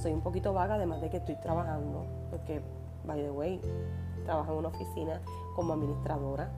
Soy 0.00 0.12
un 0.12 0.20
poquito 0.20 0.52
vaga, 0.52 0.74
además 0.74 1.00
de 1.00 1.10
que 1.10 1.18
estoy 1.18 1.36
trabajando, 1.36 2.04
porque, 2.30 2.60
by 3.04 3.22
the 3.22 3.30
way, 3.30 3.60
trabajo 4.24 4.52
en 4.52 4.58
una 4.58 4.68
oficina 4.68 5.20
como 5.54 5.72
administradora, 5.72 6.50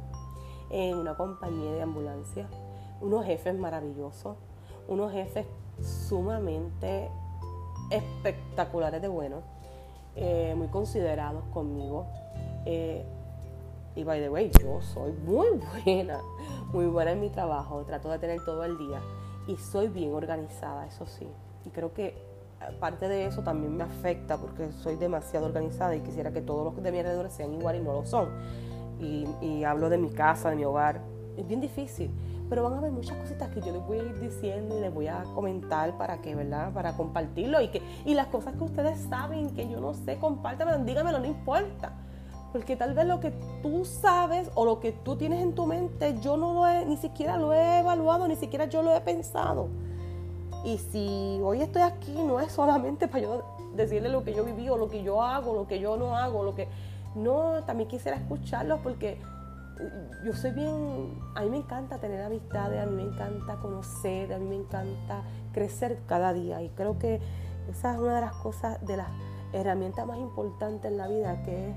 en 0.70 0.96
una 0.96 1.16
compañía 1.16 1.72
de 1.72 1.82
ambulancia, 1.82 2.48
unos 3.00 3.24
jefes 3.24 3.54
maravillosos, 3.58 4.36
unos 4.88 5.12
jefes 5.12 5.46
sumamente 5.80 7.10
espectaculares 7.90 9.02
de 9.02 9.08
bueno, 9.08 9.42
eh, 10.14 10.54
muy 10.56 10.68
considerados 10.68 11.44
conmigo. 11.52 12.06
Eh, 12.64 13.04
y 13.94 14.04
by 14.04 14.20
the 14.20 14.28
way, 14.28 14.50
yo 14.60 14.80
soy 14.82 15.12
muy 15.12 15.48
buena, 15.84 16.20
muy 16.72 16.86
buena 16.86 17.12
en 17.12 17.20
mi 17.20 17.30
trabajo, 17.30 17.82
trato 17.84 18.10
de 18.10 18.18
tener 18.18 18.44
todo 18.44 18.64
el 18.64 18.76
día 18.76 19.00
y 19.46 19.56
soy 19.56 19.88
bien 19.88 20.12
organizada, 20.12 20.86
eso 20.86 21.06
sí. 21.06 21.26
Y 21.64 21.70
creo 21.70 21.92
que 21.92 22.14
parte 22.80 23.08
de 23.08 23.26
eso 23.26 23.42
también 23.42 23.76
me 23.76 23.84
afecta 23.84 24.36
porque 24.38 24.70
soy 24.72 24.96
demasiado 24.96 25.46
organizada 25.46 25.94
y 25.94 26.00
quisiera 26.00 26.32
que 26.32 26.40
todos 26.40 26.64
los 26.64 26.82
de 26.82 26.92
mi 26.92 26.98
alrededor 26.98 27.30
sean 27.30 27.54
igual 27.54 27.76
y 27.76 27.80
no 27.80 27.92
lo 27.92 28.04
son. 28.04 28.28
Y, 29.00 29.64
hablo 29.64 29.90
de 29.90 29.98
mi 29.98 30.10
casa, 30.10 30.50
de 30.50 30.56
mi 30.56 30.64
hogar. 30.64 31.00
Es 31.36 31.46
bien 31.46 31.60
difícil 31.60 32.10
pero 32.48 32.62
van 32.62 32.74
a 32.74 32.78
haber 32.78 32.92
muchas 32.92 33.16
cositas 33.18 33.50
que 33.50 33.60
yo 33.60 33.72
les 33.72 33.84
voy 33.84 33.98
a 33.98 34.02
ir 34.04 34.20
diciendo 34.20 34.78
y 34.78 34.80
les 34.80 34.94
voy 34.94 35.08
a 35.08 35.24
comentar 35.34 35.98
para 35.98 36.18
que, 36.18 36.36
¿verdad? 36.36 36.72
Para 36.72 36.96
compartirlo 36.96 37.60
y 37.60 37.68
que 37.68 37.82
y 38.04 38.14
las 38.14 38.28
cosas 38.28 38.54
que 38.54 38.62
ustedes 38.62 39.00
saben 39.10 39.50
que 39.50 39.68
yo 39.68 39.80
no 39.80 39.94
sé, 39.94 40.16
compártanmelo, 40.18 40.84
dígamelo, 40.84 41.18
no 41.18 41.26
importa. 41.26 41.92
Porque 42.52 42.76
tal 42.76 42.94
vez 42.94 43.04
lo 43.06 43.20
que 43.20 43.32
tú 43.62 43.84
sabes 43.84 44.50
o 44.54 44.64
lo 44.64 44.80
que 44.80 44.92
tú 44.92 45.16
tienes 45.16 45.42
en 45.42 45.54
tu 45.54 45.66
mente, 45.66 46.16
yo 46.20 46.36
no 46.36 46.54
lo 46.54 46.68
he, 46.68 46.86
ni 46.86 46.96
siquiera 46.96 47.36
lo 47.36 47.52
he 47.52 47.80
evaluado, 47.80 48.28
ni 48.28 48.36
siquiera 48.36 48.66
yo 48.66 48.82
lo 48.82 48.94
he 48.94 49.00
pensado. 49.00 49.68
Y 50.66 50.78
si 50.78 51.40
hoy 51.44 51.62
estoy 51.62 51.82
aquí, 51.82 52.12
no 52.12 52.40
es 52.40 52.50
solamente 52.50 53.06
para 53.06 53.22
yo 53.22 53.44
decirle 53.76 54.08
lo 54.08 54.24
que 54.24 54.34
yo 54.34 54.44
viví 54.44 54.68
o 54.68 54.76
lo 54.76 54.88
que 54.88 55.04
yo 55.04 55.22
hago, 55.22 55.54
lo 55.54 55.68
que 55.68 55.78
yo 55.78 55.96
no 55.96 56.16
hago, 56.16 56.42
lo 56.42 56.56
que... 56.56 56.66
No, 57.14 57.62
también 57.64 57.88
quisiera 57.88 58.16
escucharlos 58.16 58.80
porque 58.80 59.16
yo 60.24 60.32
soy 60.32 60.50
bien, 60.50 61.20
a 61.36 61.42
mí 61.42 61.50
me 61.50 61.58
encanta 61.58 61.98
tener 61.98 62.20
amistades, 62.20 62.82
a 62.82 62.86
mí 62.86 62.96
me 62.96 63.02
encanta 63.02 63.56
conocer, 63.56 64.32
a 64.32 64.38
mí 64.38 64.48
me 64.48 64.56
encanta 64.56 65.22
crecer 65.52 66.00
cada 66.08 66.32
día 66.32 66.60
y 66.62 66.68
creo 66.70 66.98
que 66.98 67.20
esa 67.70 67.92
es 67.92 67.98
una 68.00 68.16
de 68.16 68.20
las 68.22 68.34
cosas, 68.34 68.84
de 68.84 68.96
las 68.96 69.08
herramientas 69.52 70.04
más 70.04 70.18
importantes 70.18 70.90
en 70.90 70.96
la 70.96 71.06
vida, 71.06 71.42
que 71.44 71.70
es 71.70 71.76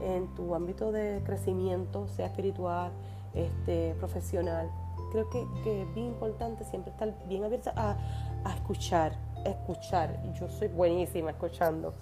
en 0.00 0.34
tu 0.34 0.54
ámbito 0.54 0.92
de 0.92 1.22
crecimiento, 1.26 2.08
sea 2.08 2.26
espiritual, 2.26 2.90
este, 3.34 3.94
profesional. 3.98 4.70
Creo 5.12 5.28
que, 5.28 5.40
es 5.40 5.94
bien 5.94 6.06
importante 6.06 6.64
siempre 6.64 6.92
estar 6.92 7.14
bien 7.26 7.44
abierta 7.44 7.72
a, 7.76 7.96
a 8.44 8.54
escuchar, 8.54 9.12
escuchar. 9.44 10.18
Yo 10.34 10.48
soy 10.48 10.68
buenísima 10.68 11.30
escuchando. 11.30 11.94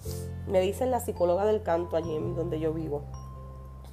Me 0.47 0.61
dicen 0.61 0.91
la 0.91 0.99
psicóloga 0.99 1.45
del 1.45 1.63
canto 1.63 1.95
allí 1.95 2.15
en 2.15 2.35
donde 2.35 2.59
yo 2.59 2.73
vivo. 2.73 3.03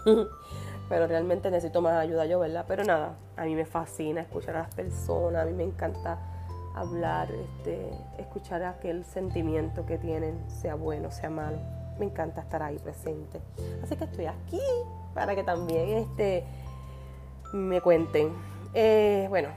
pero 0.89 1.07
realmente 1.07 1.51
necesito 1.51 1.81
más 1.81 1.95
ayuda 1.95 2.27
yo, 2.27 2.39
¿verdad? 2.39 2.65
Pero 2.69 2.85
nada, 2.85 3.17
a 3.37 3.45
mí 3.45 3.55
me 3.55 3.65
fascina 3.65 4.21
escuchar 4.21 4.57
a 4.57 4.61
las 4.61 4.75
personas, 4.75 5.43
a 5.43 5.45
mí 5.47 5.53
me 5.53 5.65
encanta 5.65 6.19
hablar, 6.75 7.29
este, 7.33 7.91
escuchar 8.19 8.63
aquel 8.63 9.05
sentimiento 9.05 9.87
que 9.87 9.99
tienen, 9.99 10.39
sea 10.49 10.75
bueno, 10.75 11.11
sea 11.11 11.31
malo. 11.31 11.59
Me 11.99 12.05
encanta 12.05 12.43
estar 12.43 12.63
ahí 12.63 12.79
presente. 12.79 13.41
Así 13.83 13.97
que 13.97 14.05
estoy 14.05 14.27
aquí 14.27 14.61
para 15.15 15.35
que 15.35 15.43
también 15.43 15.89
este, 15.97 16.45
me 17.55 17.81
cuenten. 17.81 18.33
Eh, 18.75 19.27
bueno, 19.31 19.49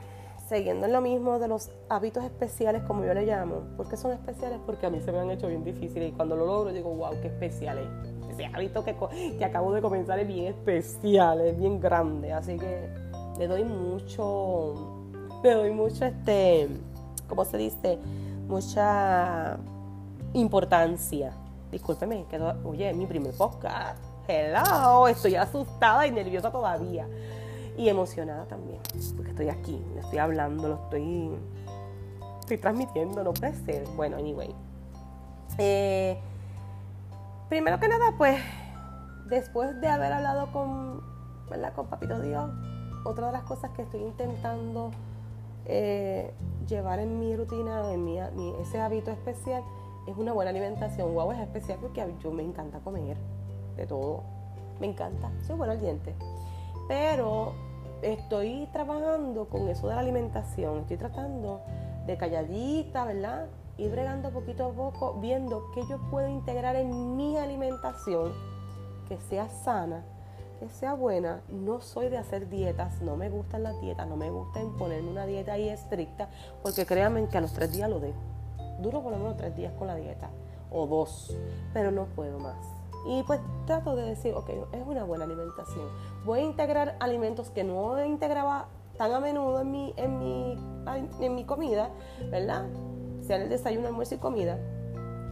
siguiendo 0.50 0.86
en 0.86 0.92
lo 0.92 1.00
mismo 1.00 1.38
de 1.38 1.46
los 1.46 1.70
hábitos 1.88 2.24
especiales, 2.24 2.82
como 2.82 3.04
yo 3.04 3.14
le 3.14 3.24
llamo. 3.24 3.62
¿Por 3.76 3.88
qué 3.88 3.96
son 3.96 4.12
especiales? 4.12 4.58
Porque 4.66 4.86
a 4.86 4.90
mí 4.90 5.00
se 5.00 5.12
me 5.12 5.20
han 5.20 5.30
hecho 5.30 5.46
bien 5.46 5.62
difíciles 5.62 6.10
y 6.10 6.12
cuando 6.12 6.34
lo 6.34 6.44
logro 6.44 6.72
digo, 6.72 6.90
wow, 6.90 7.12
qué 7.22 7.28
especial 7.28 7.78
es 7.78 8.34
ese 8.34 8.46
hábito 8.46 8.84
que, 8.84 8.96
que 9.38 9.44
acabo 9.44 9.72
de 9.72 9.80
comenzar 9.80 10.18
es 10.18 10.26
bien 10.26 10.46
especial, 10.46 11.40
es 11.40 11.56
bien 11.56 11.80
grande. 11.80 12.32
Así 12.32 12.58
que 12.58 12.88
le 13.38 13.46
doy 13.46 13.62
mucho, 13.62 14.74
le 15.44 15.54
doy 15.54 15.70
mucho, 15.70 16.04
este, 16.04 16.68
¿cómo 17.28 17.44
se 17.44 17.56
dice? 17.56 17.98
Mucha 18.48 19.56
importancia. 20.32 21.32
Discúlpeme, 21.70 22.26
que, 22.28 22.40
oye, 22.64 22.90
es 22.90 22.96
mi 22.96 23.06
primer 23.06 23.32
podcast. 23.34 24.02
Hello, 24.26 25.06
estoy 25.06 25.36
asustada 25.36 26.08
y 26.08 26.10
nerviosa 26.10 26.50
todavía. 26.50 27.06
Y 27.80 27.88
emocionada 27.88 28.44
también, 28.44 28.78
porque 29.16 29.30
estoy 29.30 29.48
aquí, 29.48 29.82
le 29.94 30.00
estoy 30.00 30.18
hablando, 30.18 30.68
lo 30.68 30.74
estoy, 30.74 31.30
estoy 32.40 32.58
transmitiendo, 32.58 33.24
no 33.24 33.32
puede 33.32 33.54
ser. 33.54 33.86
Bueno, 33.96 34.18
anyway. 34.18 34.54
Eh, 35.56 36.18
primero 37.48 37.80
que 37.80 37.88
nada, 37.88 38.12
pues, 38.18 38.38
después 39.30 39.80
de 39.80 39.88
haber 39.88 40.12
hablado 40.12 40.52
con, 40.52 41.00
¿verdad? 41.48 41.72
con 41.72 41.86
Papito 41.86 42.20
Dios, 42.20 42.50
otra 43.06 43.28
de 43.28 43.32
las 43.32 43.44
cosas 43.44 43.70
que 43.70 43.80
estoy 43.80 44.02
intentando 44.02 44.90
eh, 45.64 46.34
llevar 46.68 46.98
en 46.98 47.18
mi 47.18 47.34
rutina, 47.34 47.90
en 47.94 48.04
mi, 48.04 48.18
ese 48.60 48.78
hábito 48.78 49.10
especial, 49.10 49.62
es 50.06 50.18
una 50.18 50.34
buena 50.34 50.50
alimentación. 50.50 51.14
Wow, 51.14 51.32
es 51.32 51.38
especial 51.38 51.78
porque 51.80 52.04
yo 52.22 52.30
me 52.30 52.42
encanta 52.42 52.80
comer 52.80 53.16
de 53.78 53.86
todo. 53.86 54.22
Me 54.80 54.86
encanta, 54.86 55.30
soy 55.46 55.56
buena 55.56 55.72
al 55.72 55.80
diente. 55.80 56.14
Pero 56.86 57.69
estoy 58.02 58.68
trabajando 58.72 59.48
con 59.48 59.68
eso 59.68 59.88
de 59.88 59.94
la 59.94 60.00
alimentación. 60.00 60.78
Estoy 60.78 60.96
tratando 60.96 61.60
de 62.06 62.16
calladita, 62.16 63.04
¿verdad? 63.04 63.48
ir 63.80 63.90
bregando 63.90 64.30
poquito 64.30 64.66
a 64.66 64.72
poco, 64.72 65.14
viendo 65.20 65.70
qué 65.74 65.82
yo 65.88 65.98
puedo 66.10 66.28
integrar 66.28 66.76
en 66.76 67.16
mi 67.16 67.38
alimentación 67.38 68.32
que 69.08 69.18
sea 69.18 69.48
sana, 69.48 70.04
que 70.58 70.68
sea 70.68 70.92
buena. 70.92 71.40
No 71.48 71.80
soy 71.80 72.10
de 72.10 72.18
hacer 72.18 72.48
dietas, 72.50 73.00
no 73.00 73.16
me 73.16 73.30
gustan 73.30 73.62
las 73.62 73.80
dietas, 73.80 74.06
no 74.06 74.16
me 74.16 74.30
gusta 74.30 74.60
imponerme 74.60 75.10
una 75.10 75.24
dieta 75.24 75.54
ahí 75.54 75.68
estricta, 75.68 76.28
porque 76.62 76.84
créanme 76.84 77.26
que 77.28 77.38
a 77.38 77.40
los 77.40 77.54
tres 77.54 77.72
días 77.72 77.88
lo 77.88 78.00
dejo. 78.00 78.20
Duro 78.80 79.02
por 79.02 79.12
lo 79.12 79.18
menos 79.18 79.36
tres 79.36 79.56
días 79.56 79.72
con 79.78 79.86
la 79.86 79.96
dieta, 79.96 80.30
o 80.70 80.86
dos, 80.86 81.36
pero 81.72 81.90
no 81.90 82.04
puedo 82.04 82.38
más. 82.38 82.58
Y 83.06 83.22
pues 83.22 83.40
trato 83.66 83.96
de 83.96 84.02
decir, 84.02 84.34
ok, 84.34 84.50
es 84.72 84.86
una 84.86 85.04
buena 85.04 85.24
alimentación. 85.24 85.88
Voy 86.24 86.40
a 86.40 86.42
integrar 86.42 86.96
alimentos 87.00 87.50
que 87.50 87.64
no 87.64 88.02
integraba 88.04 88.66
tan 88.98 89.12
a 89.12 89.20
menudo 89.20 89.60
en 89.60 89.70
mi, 89.70 89.94
en 89.96 90.18
mi, 90.18 90.58
en 91.20 91.34
mi 91.34 91.44
comida, 91.44 91.90
¿verdad? 92.30 92.66
sea 93.22 93.36
el 93.36 93.48
desayuno, 93.48 93.88
almuerzo 93.88 94.14
y 94.16 94.18
comida. 94.18 94.58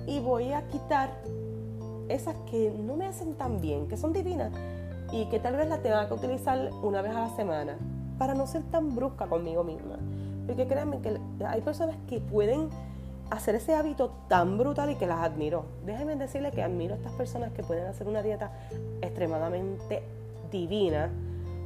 y 0.06 0.20
voy 0.20 0.52
a 0.52 0.66
quitar 0.68 1.10
esas 2.08 2.34
que 2.50 2.70
no 2.70 2.96
me 2.96 3.06
hacen 3.06 3.34
tan 3.34 3.60
bien, 3.60 3.88
que 3.88 3.96
son 3.96 4.12
divinas 4.12 4.52
y 5.12 5.26
que 5.26 5.38
tal 5.38 5.56
vez 5.56 5.68
las 5.68 5.82
tenga 5.82 6.08
que 6.08 6.14
utilizar 6.14 6.70
una 6.82 7.02
vez 7.02 7.14
a 7.14 7.20
la 7.20 7.36
semana 7.36 7.76
para 8.18 8.34
no 8.34 8.46
ser 8.46 8.62
tan 8.70 8.94
brusca 8.94 9.26
conmigo 9.26 9.64
misma. 9.64 9.98
Porque 10.46 10.66
créanme 10.66 11.00
que 11.00 11.18
hay 11.46 11.60
personas 11.60 11.96
que 12.08 12.20
pueden 12.20 12.68
hacer 13.30 13.54
ese 13.54 13.74
hábito 13.74 14.10
tan 14.28 14.56
brutal 14.56 14.90
y 14.90 14.94
que 14.94 15.06
las 15.06 15.18
admiro. 15.18 15.66
Déjenme 15.84 16.16
decirle 16.16 16.50
que 16.50 16.62
admiro 16.62 16.94
a 16.94 16.96
estas 16.96 17.12
personas 17.12 17.52
que 17.52 17.62
pueden 17.62 17.86
hacer 17.86 18.08
una 18.08 18.22
dieta 18.22 18.50
extremadamente 19.02 20.02
divina. 20.50 21.10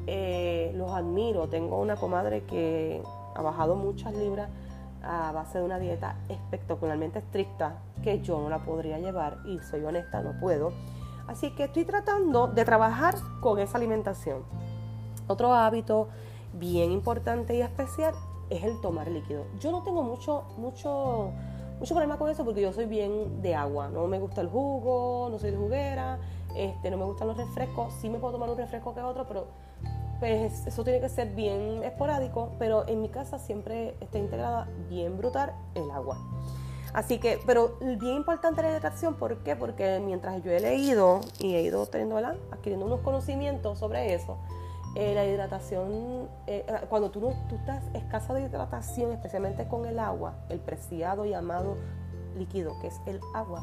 Eh, 0.07 0.73
los 0.75 0.91
admiro. 0.91 1.49
Tengo 1.49 1.81
una 1.81 1.97
comadre 1.97 2.45
que 2.45 3.03
ha 3.35 3.43
bajado 3.43 3.77
muchas 3.77 4.15
libras 4.15 4.49
a 5.03 5.33
base 5.33 5.59
de 5.59 5.65
una 5.65 5.79
dieta 5.79 6.17
espectacularmente 6.29 7.19
estricta 7.19 7.83
que 8.03 8.21
yo 8.21 8.41
no 8.41 8.49
la 8.49 8.65
podría 8.65 8.99
llevar 8.99 9.39
y 9.45 9.59
soy 9.61 9.85
honesta, 9.85 10.23
no 10.23 10.39
puedo. 10.39 10.73
Así 11.27 11.51
que 11.55 11.65
estoy 11.65 11.85
tratando 11.85 12.49
de 12.49 12.65
trabajar 12.65 13.15
con 13.41 13.59
esa 13.59 13.79
alimentación. 13.79 14.43
Otro 15.27 15.55
hábito 15.55 16.09
bien 16.53 16.93
importante 16.93 17.57
y 17.57 17.63
especial 17.63 18.15
es 18.51 18.63
el 18.65 18.81
tomar 18.81 19.09
líquido. 19.09 19.45
Yo 19.61 19.71
no 19.71 19.83
tengo 19.83 20.03
mucho, 20.03 20.45
mucho, 20.59 21.33
mucho 21.79 21.95
problema 21.95 22.19
con 22.19 22.31
eso 22.31 22.45
porque 22.45 22.61
yo 22.61 22.73
soy 22.73 22.87
bien 22.87 23.43
de 23.43 23.55
agua. 23.55 23.89
No 23.89 24.07
me 24.07 24.19
gusta 24.19 24.41
el 24.41 24.49
jugo, 24.49 25.29
no 25.31 25.39
soy 25.39 25.51
de 25.51 25.57
juguera, 25.57 26.19
este, 26.57 26.91
no 26.91 26.97
me 26.97 27.05
gustan 27.05 27.29
los 27.29 27.37
refrescos. 27.37 27.93
Sí 28.01 28.09
me 28.09 28.19
puedo 28.19 28.35
tomar 28.35 28.51
un 28.51 28.57
refresco 28.57 28.95
que 28.95 29.01
otro, 29.01 29.27
pero 29.27 29.47
pues 30.21 30.67
eso 30.67 30.85
tiene 30.85 31.01
que 31.01 31.09
ser 31.09 31.35
bien 31.35 31.83
esporádico. 31.83 32.53
Pero 32.59 32.87
en 32.87 33.03
mi 33.03 33.09
casa 33.09 33.39
siempre 33.39 33.97
está 34.01 34.19
integrada 34.19 34.69
bien 34.89 35.17
brutal 35.19 35.53
el 35.75 35.91
agua. 35.91 36.19
Así 36.93 37.19
que, 37.19 37.41
pero 37.47 37.79
bien 37.81 38.17
importante 38.17 38.63
la 38.63 38.69
hidratación, 38.69 39.15
¿por 39.15 39.39
qué? 39.39 39.57
Porque 39.57 39.99
mientras 40.05 40.43
yo 40.43 40.53
he 40.53 40.61
leído 40.61 41.21
y 41.39 41.55
he 41.55 41.63
ido 41.63 41.87
teniendo, 41.87 42.19
adquiriendo 42.19 42.85
unos 42.85 43.01
conocimientos 43.01 43.79
sobre 43.79 44.13
eso, 44.13 44.37
eh, 44.95 45.15
la 45.15 45.25
hidratación, 45.25 46.29
eh, 46.47 46.67
eh, 46.69 46.87
cuando 46.91 47.11
tú, 47.11 47.21
no, 47.21 47.29
tú 47.49 47.57
estás 47.57 47.83
escasa 47.95 48.35
de 48.35 48.43
hidratación, 48.43 49.13
especialmente 49.13 49.67
con 49.67 49.87
el 49.87 49.99
agua, 49.99 50.35
el 50.51 50.61
preciado 50.61 51.25
y 51.25 51.33
amado 51.33 51.77
líquido 52.37 52.79
que 52.81 52.89
es 52.89 53.01
el 53.07 53.21
agua, 53.35 53.63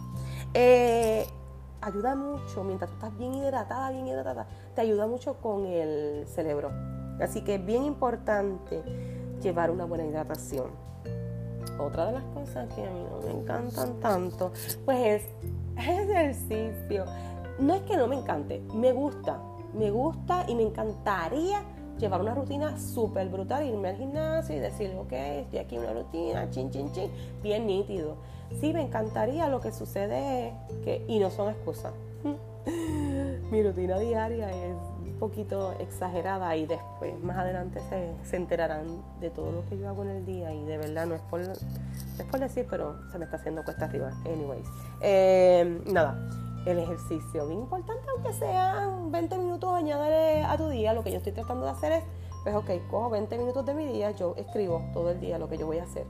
ayuda 1.81 2.15
mucho, 2.15 2.63
mientras 2.63 2.89
tú 2.89 2.95
estás 2.95 3.17
bien 3.17 3.36
hidratada, 3.36 3.91
bien 3.91 4.07
hidratada, 4.07 4.48
te 4.75 4.81
ayuda 4.81 5.07
mucho 5.07 5.36
con 5.36 5.65
el 5.65 6.27
cerebro. 6.27 6.71
Así 7.21 7.41
que 7.41 7.55
es 7.55 7.65
bien 7.65 7.83
importante 7.83 8.81
llevar 9.41 9.71
una 9.71 9.86
buena 9.86 10.05
hidratación. 10.05 10.71
Otra 11.79 12.07
de 12.07 12.12
las 12.13 12.24
cosas 12.33 12.74
que 12.74 12.86
a 12.86 12.89
mí 12.89 13.05
no 13.09 13.21
me 13.21 13.39
encantan 13.39 14.00
tanto, 14.00 14.51
pues 14.83 15.24
es 15.24 15.29
ejercicio. 15.77 17.05
No 17.59 17.75
es 17.75 17.81
que 17.83 17.98
no 17.98 18.07
me 18.07 18.17
encante, 18.17 18.62
me 18.74 18.91
gusta, 18.91 19.39
me 19.74 19.92
gusta 19.92 20.46
y 20.48 20.56
me 20.56 20.64
encantaría 20.64 21.64
llevar 22.00 22.22
una 22.22 22.34
rutina 22.34 22.80
súper 22.80 23.28
brutal, 23.30 23.66
irme 23.66 23.90
al 23.90 23.98
gimnasio 23.98 24.56
y 24.56 24.60
decir, 24.60 24.96
ok, 24.98 25.12
estoy 25.12 25.60
aquí 25.60 25.76
en 25.76 25.82
una 25.82 25.94
rutina, 25.94 26.50
chin, 26.50 26.72
chin, 26.72 26.92
chin, 26.92 27.12
bien 27.44 27.68
nítido. 27.68 28.16
Sí, 28.60 28.74
me 28.74 28.82
encantaría, 28.82 29.48
lo 29.48 29.60
que 29.60 29.72
sucede 29.72 30.54
y 31.08 31.20
no 31.20 31.30
son 31.30 31.50
excusas, 31.50 31.94
mi 33.52 33.62
rutina 33.62 34.00
diaria 34.00 34.50
es 34.50 34.76
un 35.04 35.18
poquito 35.20 35.74
exagerada 35.80 36.56
y 36.56 36.66
después, 36.66 37.22
más 37.22 37.38
adelante 37.38 37.80
se, 37.90 38.14
se, 38.24 38.38
enterarán 38.38 38.88
de 39.20 39.30
todo 39.30 39.52
lo 39.52 39.66
que 39.66 39.78
yo 39.78 39.90
hago 39.90 40.04
en 40.04 40.10
el 40.10 40.26
día 40.26 40.54
y 40.54 40.64
de 40.64 40.78
verdad 40.78 41.06
no 41.06 41.16
es 41.16 41.22
por, 41.22 41.42
no 41.42 41.52
es 41.52 42.26
por 42.32 42.40
decir, 42.40 42.66
pero 42.70 42.96
se 43.12 43.20
me 43.20 43.26
está 43.26 43.38
haciendo 43.38 43.64
cuesta 43.64 43.86
arriba. 43.86 44.12
Anyways, 44.26 44.68
eh, 45.02 45.82
nada 45.86 46.18
el 46.66 46.80
ejercicio. 46.80 47.48
Bien 47.48 47.62
importante, 47.62 48.08
aunque 48.10 48.34
sean 48.34 49.12
20 49.12 49.38
minutos, 49.38 49.74
añadirle 49.74 50.44
a 50.44 50.57
tu 50.57 50.70
día. 50.70 50.94
Lo 50.94 51.03
que 51.03 51.12
yo 51.12 51.18
estoy 51.18 51.33
tratando 51.33 51.66
de 51.66 51.72
hacer 51.72 51.92
es, 51.92 52.03
pues 52.44 52.55
ok, 52.55 52.70
cojo 52.90 53.10
20 53.10 53.38
minutos 53.38 53.66
de 53.66 53.74
mi 53.74 53.86
día, 53.86 54.12
yo 54.12 54.36
escribo 54.38 54.83
todo 54.94 55.12
el 55.12 55.20
día 55.20 55.38
lo 55.38 55.50
que 55.50 55.57
yo 55.57 55.66
voy 55.66 55.79
a 55.79 55.83
hacer. 55.83 56.05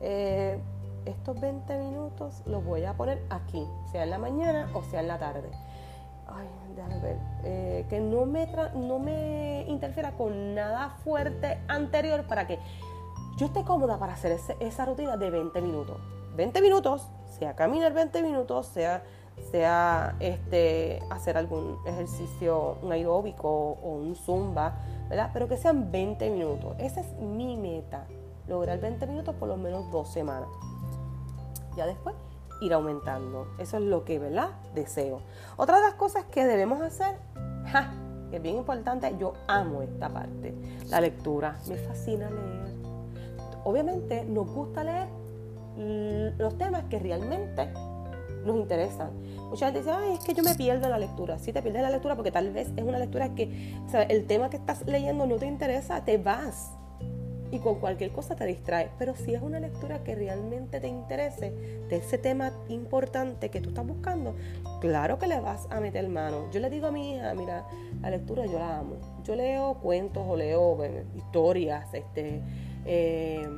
Eh, 0.00 0.58
estos 1.04 1.40
20 1.40 1.78
minutos 1.78 2.42
los 2.46 2.64
voy 2.64 2.84
a 2.84 2.94
poner 2.94 3.22
aquí, 3.30 3.66
sea 3.90 4.02
en 4.04 4.10
la 4.10 4.18
mañana 4.18 4.70
o 4.74 4.82
sea 4.82 5.00
en 5.00 5.08
la 5.08 5.18
tarde. 5.18 5.50
Ay, 6.26 6.46
déjame 6.76 7.00
ver. 7.00 7.16
Eh, 7.44 7.86
que 7.88 8.00
no 8.00 8.24
me, 8.26 8.46
no 8.74 8.98
me 8.98 9.64
interfiera 9.68 10.12
con 10.12 10.54
nada 10.54 10.90
fuerte 11.02 11.58
anterior 11.68 12.24
para 12.26 12.46
que 12.46 12.58
yo 13.36 13.46
esté 13.46 13.64
cómoda 13.64 13.98
para 13.98 14.12
hacer 14.12 14.38
esa 14.60 14.84
rutina 14.84 15.16
de 15.16 15.30
20 15.30 15.60
minutos. 15.60 15.96
20 16.36 16.62
minutos, 16.62 17.08
sea 17.38 17.56
caminar 17.56 17.92
20 17.92 18.22
minutos, 18.22 18.66
sea 18.66 19.02
sea 19.50 20.16
este, 20.20 21.02
hacer 21.10 21.36
algún 21.36 21.78
ejercicio, 21.86 22.78
un 22.82 22.92
aeróbico 22.92 23.48
o 23.48 23.96
un 23.96 24.14
zumba, 24.14 24.78
¿verdad? 25.08 25.30
Pero 25.32 25.48
que 25.48 25.56
sean 25.56 25.90
20 25.90 26.30
minutos. 26.30 26.76
Esa 26.78 27.00
es 27.00 27.12
mi 27.18 27.56
meta, 27.56 28.06
lograr 28.46 28.80
20 28.80 29.06
minutos 29.06 29.34
por 29.36 29.48
lo 29.48 29.56
menos 29.56 29.90
dos 29.90 30.08
semanas. 30.12 30.48
Ya 31.76 31.86
después 31.86 32.14
ir 32.60 32.72
aumentando. 32.72 33.48
Eso 33.58 33.78
es 33.78 33.84
lo 33.84 34.04
que, 34.04 34.18
¿verdad? 34.18 34.50
Deseo. 34.74 35.20
Otra 35.56 35.76
de 35.76 35.82
las 35.82 35.94
cosas 35.94 36.24
que 36.26 36.44
debemos 36.44 36.80
hacer, 36.82 37.16
que 38.30 38.36
es 38.36 38.42
bien 38.42 38.56
importante, 38.56 39.14
yo 39.18 39.34
amo 39.48 39.82
esta 39.82 40.08
parte, 40.08 40.54
la 40.88 41.00
lectura. 41.00 41.56
Me 41.68 41.76
fascina 41.76 42.30
leer. 42.30 42.74
Obviamente 43.64 44.24
nos 44.24 44.46
gusta 44.50 44.84
leer 44.84 45.08
los 46.38 46.56
temas 46.58 46.84
que 46.84 46.98
realmente 46.98 47.72
nos 48.44 48.56
interesan. 48.56 49.10
Mucha 49.48 49.66
gente 49.66 49.80
dice, 49.80 49.90
ay, 49.90 50.14
es 50.14 50.24
que 50.24 50.34
yo 50.34 50.42
me 50.42 50.54
pierdo 50.54 50.88
la 50.88 50.98
lectura. 50.98 51.38
Sí, 51.38 51.52
te 51.52 51.62
pierdes 51.62 51.82
la 51.82 51.90
lectura 51.90 52.16
porque 52.16 52.30
tal 52.30 52.52
vez 52.52 52.68
es 52.76 52.84
una 52.84 52.98
lectura 52.98 53.34
que, 53.34 53.74
el 54.08 54.26
tema 54.26 54.50
que 54.50 54.56
estás 54.56 54.86
leyendo 54.86 55.26
no 55.26 55.36
te 55.36 55.46
interesa, 55.46 56.04
te 56.04 56.18
vas 56.18 56.72
y 57.52 57.58
con 57.58 57.80
cualquier 57.80 58.12
cosa 58.12 58.36
te 58.36 58.46
distrae. 58.46 58.90
Pero 58.98 59.14
si 59.14 59.34
es 59.34 59.42
una 59.42 59.60
lectura 59.60 60.02
que 60.04 60.14
realmente 60.14 60.80
te 60.80 60.88
interese, 60.88 61.50
de 61.88 61.96
ese 61.96 62.18
tema 62.18 62.52
importante 62.68 63.50
que 63.50 63.60
tú 63.60 63.70
estás 63.70 63.86
buscando, 63.86 64.34
claro 64.80 65.18
que 65.18 65.26
le 65.26 65.40
vas 65.40 65.66
a 65.70 65.80
meter 65.80 66.08
mano. 66.08 66.50
Yo 66.52 66.60
le 66.60 66.70
digo 66.70 66.86
a 66.86 66.90
mi 66.92 67.14
hija, 67.14 67.34
mira, 67.34 67.66
la 68.00 68.10
lectura 68.10 68.46
yo 68.46 68.58
la 68.58 68.78
amo. 68.78 68.96
Yo 69.24 69.34
leo 69.34 69.74
cuentos 69.74 70.24
o 70.26 70.36
leo 70.36 70.78
historias, 71.16 71.92
este, 71.92 72.40
eh, 72.84 73.48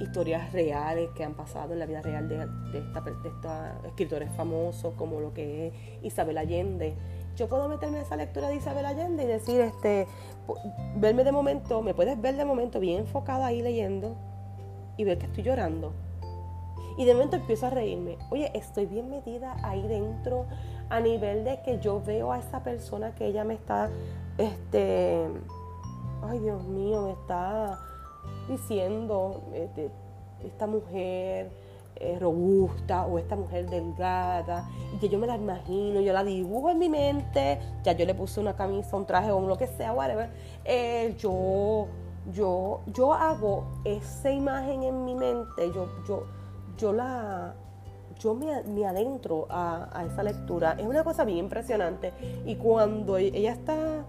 historias 0.00 0.52
reales 0.52 1.10
que 1.14 1.24
han 1.24 1.34
pasado 1.34 1.72
en 1.72 1.78
la 1.78 1.86
vida 1.86 2.02
real 2.02 2.28
de, 2.28 2.38
de, 2.72 2.78
estos 3.28 3.52
escritores 3.86 4.30
famosos 4.32 4.94
como 4.94 5.20
lo 5.20 5.32
que 5.32 5.68
es 5.68 5.74
Isabel 6.02 6.38
Allende. 6.38 6.94
Yo 7.36 7.48
puedo 7.48 7.68
meterme 7.68 7.98
en 7.98 8.04
esa 8.04 8.16
lectura 8.16 8.48
de 8.48 8.56
Isabel 8.56 8.84
Allende 8.84 9.24
y 9.24 9.26
decir, 9.26 9.60
este, 9.60 10.06
verme 10.96 11.24
de 11.24 11.32
momento, 11.32 11.82
me 11.82 11.94
puedes 11.94 12.20
ver 12.20 12.36
de 12.36 12.44
momento 12.44 12.80
bien 12.80 13.00
enfocada 13.00 13.46
ahí 13.46 13.62
leyendo 13.62 14.16
y 14.96 15.04
ver 15.04 15.18
que 15.18 15.26
estoy 15.26 15.44
llorando. 15.44 15.92
Y 16.98 17.04
de 17.06 17.14
momento 17.14 17.36
empiezo 17.36 17.66
a 17.66 17.70
reírme. 17.70 18.18
Oye, 18.30 18.50
estoy 18.54 18.86
bien 18.86 19.08
metida 19.08 19.56
ahí 19.62 19.86
dentro 19.86 20.46
a 20.90 21.00
nivel 21.00 21.44
de 21.44 21.62
que 21.62 21.78
yo 21.78 22.02
veo 22.02 22.32
a 22.32 22.38
esa 22.38 22.62
persona 22.62 23.14
que 23.14 23.26
ella 23.26 23.44
me 23.44 23.54
está, 23.54 23.88
este, 24.36 25.24
ay 26.22 26.38
Dios 26.40 26.62
mío, 26.64 27.02
me 27.02 27.12
está 27.12 27.78
diciendo 28.48 29.42
este, 29.54 29.90
esta 30.44 30.66
mujer 30.66 31.50
eh, 31.96 32.18
robusta 32.18 33.06
o 33.06 33.18
esta 33.18 33.36
mujer 33.36 33.68
delgada 33.68 34.68
y 34.94 34.98
que 34.98 35.08
yo 35.08 35.18
me 35.18 35.26
la 35.26 35.36
imagino, 35.36 36.00
yo 36.00 36.12
la 36.12 36.24
dibujo 36.24 36.70
en 36.70 36.78
mi 36.78 36.88
mente, 36.88 37.58
ya 37.82 37.92
yo 37.92 38.06
le 38.06 38.14
puse 38.14 38.40
una 38.40 38.56
camisa, 38.56 38.96
un 38.96 39.06
traje 39.06 39.30
o 39.30 39.40
lo 39.40 39.58
que 39.58 39.66
sea, 39.66 39.92
whatever, 39.92 40.30
eh, 40.64 41.14
yo, 41.18 41.88
yo, 42.32 42.80
yo 42.86 43.12
hago 43.12 43.64
esa 43.84 44.30
imagen 44.30 44.82
en 44.82 45.04
mi 45.04 45.14
mente, 45.14 45.70
yo, 45.74 45.88
yo, 46.08 46.24
yo 46.78 46.92
la, 46.92 47.54
yo 48.18 48.34
me, 48.34 48.62
me 48.62 48.86
adentro 48.86 49.46
a, 49.50 50.04
esa 50.10 50.22
lectura. 50.22 50.76
Es 50.78 50.86
una 50.86 51.02
cosa 51.02 51.24
bien 51.24 51.38
impresionante. 51.38 52.12
Y 52.44 52.56
cuando 52.56 53.16
ella 53.16 53.52
está 53.52 54.04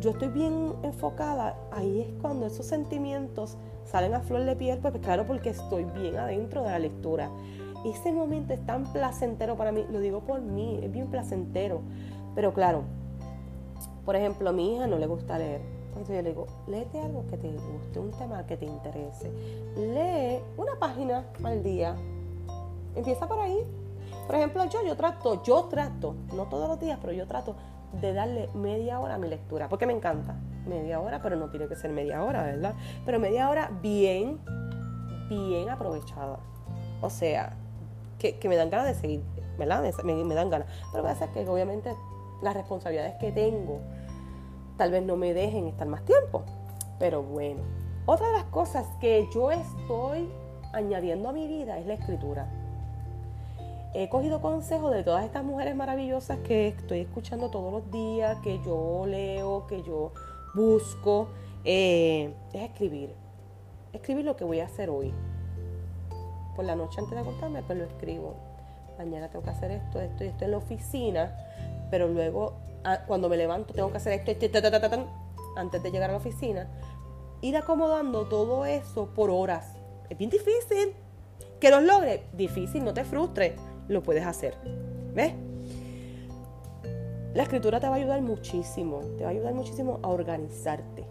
yo 0.00 0.10
estoy 0.10 0.28
bien 0.28 0.74
enfocada, 0.82 1.56
ahí 1.72 2.00
es 2.00 2.20
cuando 2.20 2.46
esos 2.46 2.66
sentimientos 2.66 3.56
salen 3.84 4.14
a 4.14 4.20
flor 4.20 4.44
de 4.44 4.56
piel, 4.56 4.78
pues 4.78 4.94
claro, 4.98 5.26
porque 5.26 5.50
estoy 5.50 5.84
bien 5.84 6.16
adentro 6.16 6.62
de 6.62 6.70
la 6.70 6.78
lectura. 6.78 7.30
Ese 7.84 8.12
momento 8.12 8.52
es 8.52 8.64
tan 8.66 8.92
placentero 8.92 9.56
para 9.56 9.72
mí, 9.72 9.84
lo 9.90 10.00
digo 10.00 10.20
por 10.20 10.40
mí, 10.40 10.80
es 10.82 10.90
bien 10.90 11.06
placentero. 11.06 11.80
Pero 12.34 12.52
claro, 12.52 12.82
por 14.04 14.16
ejemplo, 14.16 14.50
a 14.50 14.52
mi 14.52 14.74
hija 14.74 14.86
no 14.86 14.98
le 14.98 15.06
gusta 15.06 15.38
leer. 15.38 15.60
Entonces 15.88 16.16
yo 16.16 16.22
le 16.22 16.28
digo, 16.30 16.46
léete 16.66 17.00
algo 17.00 17.26
que 17.26 17.38
te 17.38 17.50
guste, 17.50 17.98
un 17.98 18.10
tema 18.10 18.44
que 18.46 18.56
te 18.56 18.66
interese. 18.66 19.30
Lee 19.76 20.40
una 20.56 20.78
página 20.78 21.24
al 21.42 21.62
día. 21.62 21.96
Empieza 22.94 23.26
por 23.26 23.38
ahí. 23.38 23.58
Por 24.26 24.34
ejemplo, 24.34 24.64
yo, 24.66 24.82
yo 24.84 24.96
trato, 24.96 25.42
yo 25.44 25.64
trato, 25.64 26.14
no 26.34 26.44
todos 26.44 26.68
los 26.68 26.80
días, 26.80 26.98
pero 27.00 27.12
yo 27.12 27.26
trato 27.26 27.54
de 27.92 28.12
darle 28.12 28.48
media 28.54 29.00
hora 29.00 29.14
a 29.14 29.18
mi 29.18 29.28
lectura, 29.28 29.68
porque 29.68 29.86
me 29.86 29.92
encanta. 29.92 30.34
Media 30.66 31.00
hora, 31.00 31.22
pero 31.22 31.36
no 31.36 31.48
tiene 31.50 31.68
que 31.68 31.76
ser 31.76 31.92
media 31.92 32.22
hora, 32.22 32.42
¿verdad? 32.42 32.74
Pero 33.04 33.20
media 33.20 33.48
hora 33.48 33.70
bien, 33.82 34.40
bien 35.28 35.70
aprovechada. 35.70 36.38
O 37.00 37.10
sea, 37.10 37.56
que, 38.18 38.38
me 38.48 38.56
dan 38.56 38.70
ganas 38.70 38.88
de 38.88 38.94
seguir, 38.94 39.22
¿verdad? 39.58 39.82
Me, 40.04 40.34
dan 40.34 40.50
ganas. 40.50 40.68
Pero 40.92 41.06
a 41.06 41.14
ser 41.14 41.30
que 41.30 41.46
obviamente 41.48 41.94
las 42.42 42.54
responsabilidades 42.54 43.14
que 43.20 43.32
tengo 43.32 43.80
tal 44.76 44.90
vez 44.90 45.02
no 45.02 45.16
me 45.16 45.32
dejen 45.34 45.66
estar 45.68 45.86
más 45.86 46.04
tiempo. 46.04 46.42
Pero 46.98 47.22
bueno, 47.22 47.62
otra 48.06 48.26
de 48.28 48.32
las 48.32 48.44
cosas 48.44 48.86
que 49.00 49.28
yo 49.32 49.50
estoy 49.50 50.28
añadiendo 50.72 51.28
a 51.28 51.32
mi 51.32 51.46
vida 51.46 51.78
es 51.78 51.86
la 51.86 51.94
escritura. 51.94 52.65
He 53.98 54.10
cogido 54.10 54.42
consejos 54.42 54.92
de 54.92 55.02
todas 55.02 55.24
estas 55.24 55.42
mujeres 55.42 55.74
maravillosas 55.74 56.36
que 56.40 56.68
estoy 56.68 57.00
escuchando 57.00 57.48
todos 57.48 57.72
los 57.72 57.90
días, 57.90 58.36
que 58.44 58.60
yo 58.62 59.06
leo, 59.06 59.66
que 59.66 59.82
yo 59.82 60.12
busco. 60.54 61.28
Eh, 61.64 62.34
es 62.52 62.62
escribir. 62.62 63.14
Escribir 63.94 64.26
lo 64.26 64.36
que 64.36 64.44
voy 64.44 64.60
a 64.60 64.66
hacer 64.66 64.90
hoy. 64.90 65.14
Por 66.54 66.66
la 66.66 66.76
noche 66.76 67.00
antes 67.00 67.14
de 67.14 67.20
acostarme, 67.20 67.62
pues 67.62 67.78
lo 67.78 67.84
escribo. 67.86 68.34
Mañana 68.98 69.30
tengo 69.30 69.42
que 69.42 69.50
hacer 69.50 69.70
esto, 69.70 69.98
esto 69.98 70.24
y 70.24 70.26
esto 70.26 70.44
en 70.44 70.50
la 70.50 70.58
oficina, 70.58 71.34
pero 71.90 72.06
luego 72.06 72.52
ah, 72.84 72.98
cuando 73.06 73.30
me 73.30 73.38
levanto 73.38 73.72
tengo 73.72 73.90
que 73.92 73.96
hacer 73.96 74.12
esto, 74.12 74.30
esto, 74.30 75.06
antes 75.56 75.82
de 75.82 75.90
llegar 75.90 76.10
a 76.10 76.12
la 76.12 76.18
oficina 76.18 76.68
ir 77.40 77.56
acomodando 77.56 78.26
todo 78.26 78.66
eso 78.66 79.06
por 79.14 79.30
horas. 79.30 79.72
Es 80.10 80.18
bien 80.18 80.28
difícil. 80.28 80.92
Que 81.60 81.70
los 81.70 81.82
logre, 81.82 82.24
difícil, 82.34 82.84
no 82.84 82.92
te 82.92 83.02
frustres, 83.02 83.54
lo 83.88 84.02
puedes 84.02 84.26
hacer. 84.26 84.54
¿Ves? 85.14 85.34
La 87.34 87.42
escritura 87.42 87.80
te 87.80 87.88
va 87.88 87.94
a 87.94 87.98
ayudar 87.98 88.22
muchísimo, 88.22 89.00
te 89.18 89.24
va 89.24 89.30
a 89.30 89.32
ayudar 89.32 89.54
muchísimo 89.54 89.98
a 90.02 90.08
organizarte. 90.08 91.04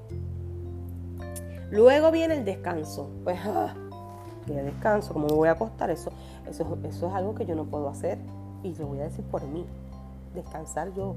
Luego 1.70 2.12
viene 2.12 2.36
el 2.36 2.46
descanso. 2.46 3.10
Pues, 3.24 3.38
ah, 3.46 3.76
descanso, 4.48 5.14
como 5.14 5.28
me 5.28 5.34
voy 5.34 5.50
a 5.50 5.52
acostar, 5.52 5.90
eso, 5.90 6.12
eso, 6.50 6.78
eso 6.84 7.08
es 7.08 7.14
algo 7.14 7.36
que 7.36 7.46
yo 7.46 7.56
no 7.56 7.66
puedo 7.66 7.90
hacer. 7.90 8.18
Y 8.64 8.74
lo 8.76 8.88
voy 8.88 9.00
a 9.02 9.04
decir 9.04 9.24
por 9.26 9.46
mí. 9.46 9.66
Descansar 10.34 10.94
yo. 10.94 11.16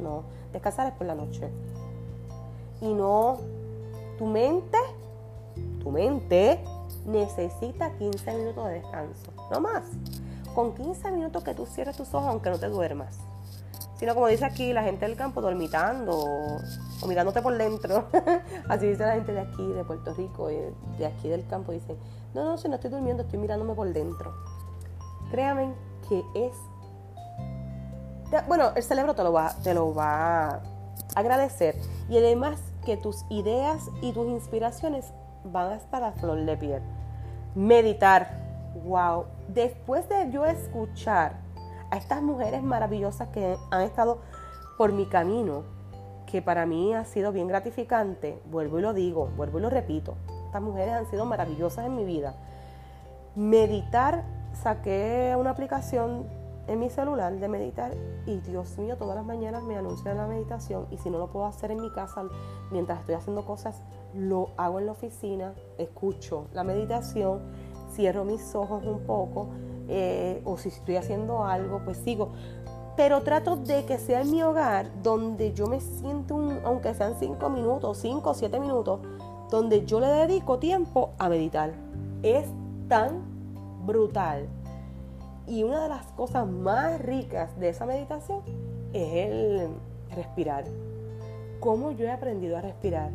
No, 0.00 0.24
descansar 0.52 0.88
es 0.88 0.94
por 0.94 1.06
la 1.06 1.14
noche. 1.14 1.48
Y 2.80 2.92
no 2.92 3.38
tu 4.18 4.26
mente, 4.26 4.78
tu 5.80 5.90
mente 5.90 6.58
necesita 7.06 7.90
15 7.92 8.32
minutos 8.36 8.66
de 8.66 8.74
descanso, 8.74 9.32
no 9.50 9.60
más. 9.60 9.84
Con 10.56 10.72
15 10.72 11.12
minutos 11.12 11.44
que 11.44 11.52
tú 11.52 11.66
cierres 11.66 11.98
tus 11.98 12.14
ojos 12.14 12.30
aunque 12.30 12.48
no 12.48 12.58
te 12.58 12.68
duermas. 12.68 13.18
Sino 13.98 14.14
como 14.14 14.26
dice 14.26 14.46
aquí 14.46 14.72
la 14.72 14.82
gente 14.82 15.06
del 15.06 15.14
campo, 15.14 15.42
dormitando 15.42 16.18
o, 16.18 17.06
mirándote 17.06 17.42
por 17.42 17.58
dentro. 17.58 18.06
Así 18.70 18.86
dice 18.86 19.04
la 19.04 19.16
gente 19.16 19.34
de 19.34 19.40
aquí, 19.40 19.66
de 19.66 19.84
Puerto 19.84 20.14
Rico, 20.14 20.50
y 20.50 20.56
de 20.96 21.04
aquí 21.04 21.28
del 21.28 21.46
campo. 21.46 21.72
Dicen, 21.72 21.98
no, 22.32 22.42
no, 22.42 22.56
si 22.56 22.70
no 22.70 22.76
estoy 22.76 22.90
durmiendo, 22.90 23.22
estoy 23.22 23.38
mirándome 23.38 23.74
por 23.74 23.92
dentro. 23.92 24.32
Créanme 25.30 25.74
que 26.08 26.24
es... 26.34 26.54
Bueno, 28.48 28.70
el 28.76 28.82
cerebro 28.82 29.14
te 29.14 29.22
lo 29.24 29.34
va, 29.34 29.54
te 29.62 29.74
lo 29.74 29.94
va 29.94 30.46
a 30.52 30.62
agradecer. 31.16 31.76
Y 32.08 32.16
además 32.16 32.60
que 32.86 32.96
tus 32.96 33.26
ideas 33.28 33.90
y 34.00 34.10
tus 34.12 34.26
inspiraciones 34.26 35.12
van 35.44 35.72
a 35.72 35.76
estar 35.76 36.02
a 36.02 36.12
flor 36.12 36.46
de 36.46 36.56
piel. 36.56 36.82
Meditar. 37.54 38.45
Wow. 38.84 39.26
Después 39.48 40.08
de 40.08 40.30
yo 40.30 40.44
escuchar 40.44 41.36
a 41.90 41.96
estas 41.96 42.22
mujeres 42.22 42.62
maravillosas 42.62 43.28
que 43.28 43.56
han 43.70 43.82
estado 43.82 44.18
por 44.76 44.92
mi 44.92 45.06
camino, 45.06 45.64
que 46.26 46.42
para 46.42 46.66
mí 46.66 46.92
ha 46.94 47.04
sido 47.04 47.32
bien 47.32 47.48
gratificante, 47.48 48.42
vuelvo 48.50 48.78
y 48.78 48.82
lo 48.82 48.92
digo, 48.92 49.30
vuelvo 49.36 49.58
y 49.58 49.62
lo 49.62 49.70
repito, 49.70 50.16
estas 50.46 50.60
mujeres 50.60 50.94
han 50.94 51.06
sido 51.06 51.24
maravillosas 51.24 51.86
en 51.86 51.96
mi 51.96 52.04
vida. 52.04 52.34
Meditar, 53.34 54.24
saqué 54.52 55.34
una 55.38 55.50
aplicación 55.50 56.26
en 56.66 56.80
mi 56.80 56.90
celular 56.90 57.38
de 57.38 57.48
meditar 57.48 57.92
y 58.26 58.38
Dios 58.38 58.76
mío, 58.78 58.96
todas 58.96 59.14
las 59.14 59.24
mañanas 59.24 59.62
me 59.62 59.76
anuncia 59.76 60.12
la 60.14 60.26
meditación 60.26 60.86
y 60.90 60.98
si 60.98 61.10
no 61.10 61.18
lo 61.18 61.28
puedo 61.28 61.46
hacer 61.46 61.70
en 61.70 61.80
mi 61.80 61.92
casa 61.92 62.24
mientras 62.70 63.00
estoy 63.00 63.14
haciendo 63.14 63.44
cosas, 63.46 63.82
lo 64.14 64.50
hago 64.56 64.80
en 64.80 64.86
la 64.86 64.92
oficina, 64.92 65.54
escucho 65.78 66.48
la 66.52 66.64
meditación, 66.64 67.40
cierro 67.96 68.24
mis 68.24 68.54
ojos 68.54 68.84
un 68.86 69.00
poco 69.00 69.48
eh, 69.88 70.40
o 70.44 70.56
si 70.56 70.68
estoy 70.68 70.96
haciendo 70.96 71.44
algo, 71.44 71.80
pues 71.84 71.96
sigo. 71.98 72.30
Pero 72.96 73.22
trato 73.22 73.56
de 73.56 73.84
que 73.84 73.98
sea 73.98 74.22
en 74.22 74.30
mi 74.30 74.42
hogar 74.42 74.90
donde 75.02 75.52
yo 75.52 75.66
me 75.66 75.80
siento, 75.80 76.34
un, 76.34 76.60
aunque 76.64 76.94
sean 76.94 77.14
cinco 77.18 77.50
minutos, 77.50 77.98
cinco 77.98 78.30
o 78.30 78.34
siete 78.34 78.60
minutos, 78.60 79.00
donde 79.50 79.84
yo 79.84 80.00
le 80.00 80.06
dedico 80.06 80.58
tiempo 80.58 81.10
a 81.18 81.28
meditar. 81.28 81.72
Es 82.22 82.46
tan 82.88 83.22
brutal 83.84 84.48
y 85.46 85.62
una 85.62 85.82
de 85.82 85.88
las 85.88 86.06
cosas 86.12 86.46
más 86.46 87.00
ricas 87.00 87.58
de 87.58 87.68
esa 87.68 87.86
meditación 87.86 88.40
es 88.92 89.28
el 89.28 89.68
respirar. 90.14 90.64
Cómo 91.60 91.92
yo 91.92 92.06
he 92.06 92.10
aprendido 92.10 92.56
a 92.56 92.60
respirar 92.60 93.10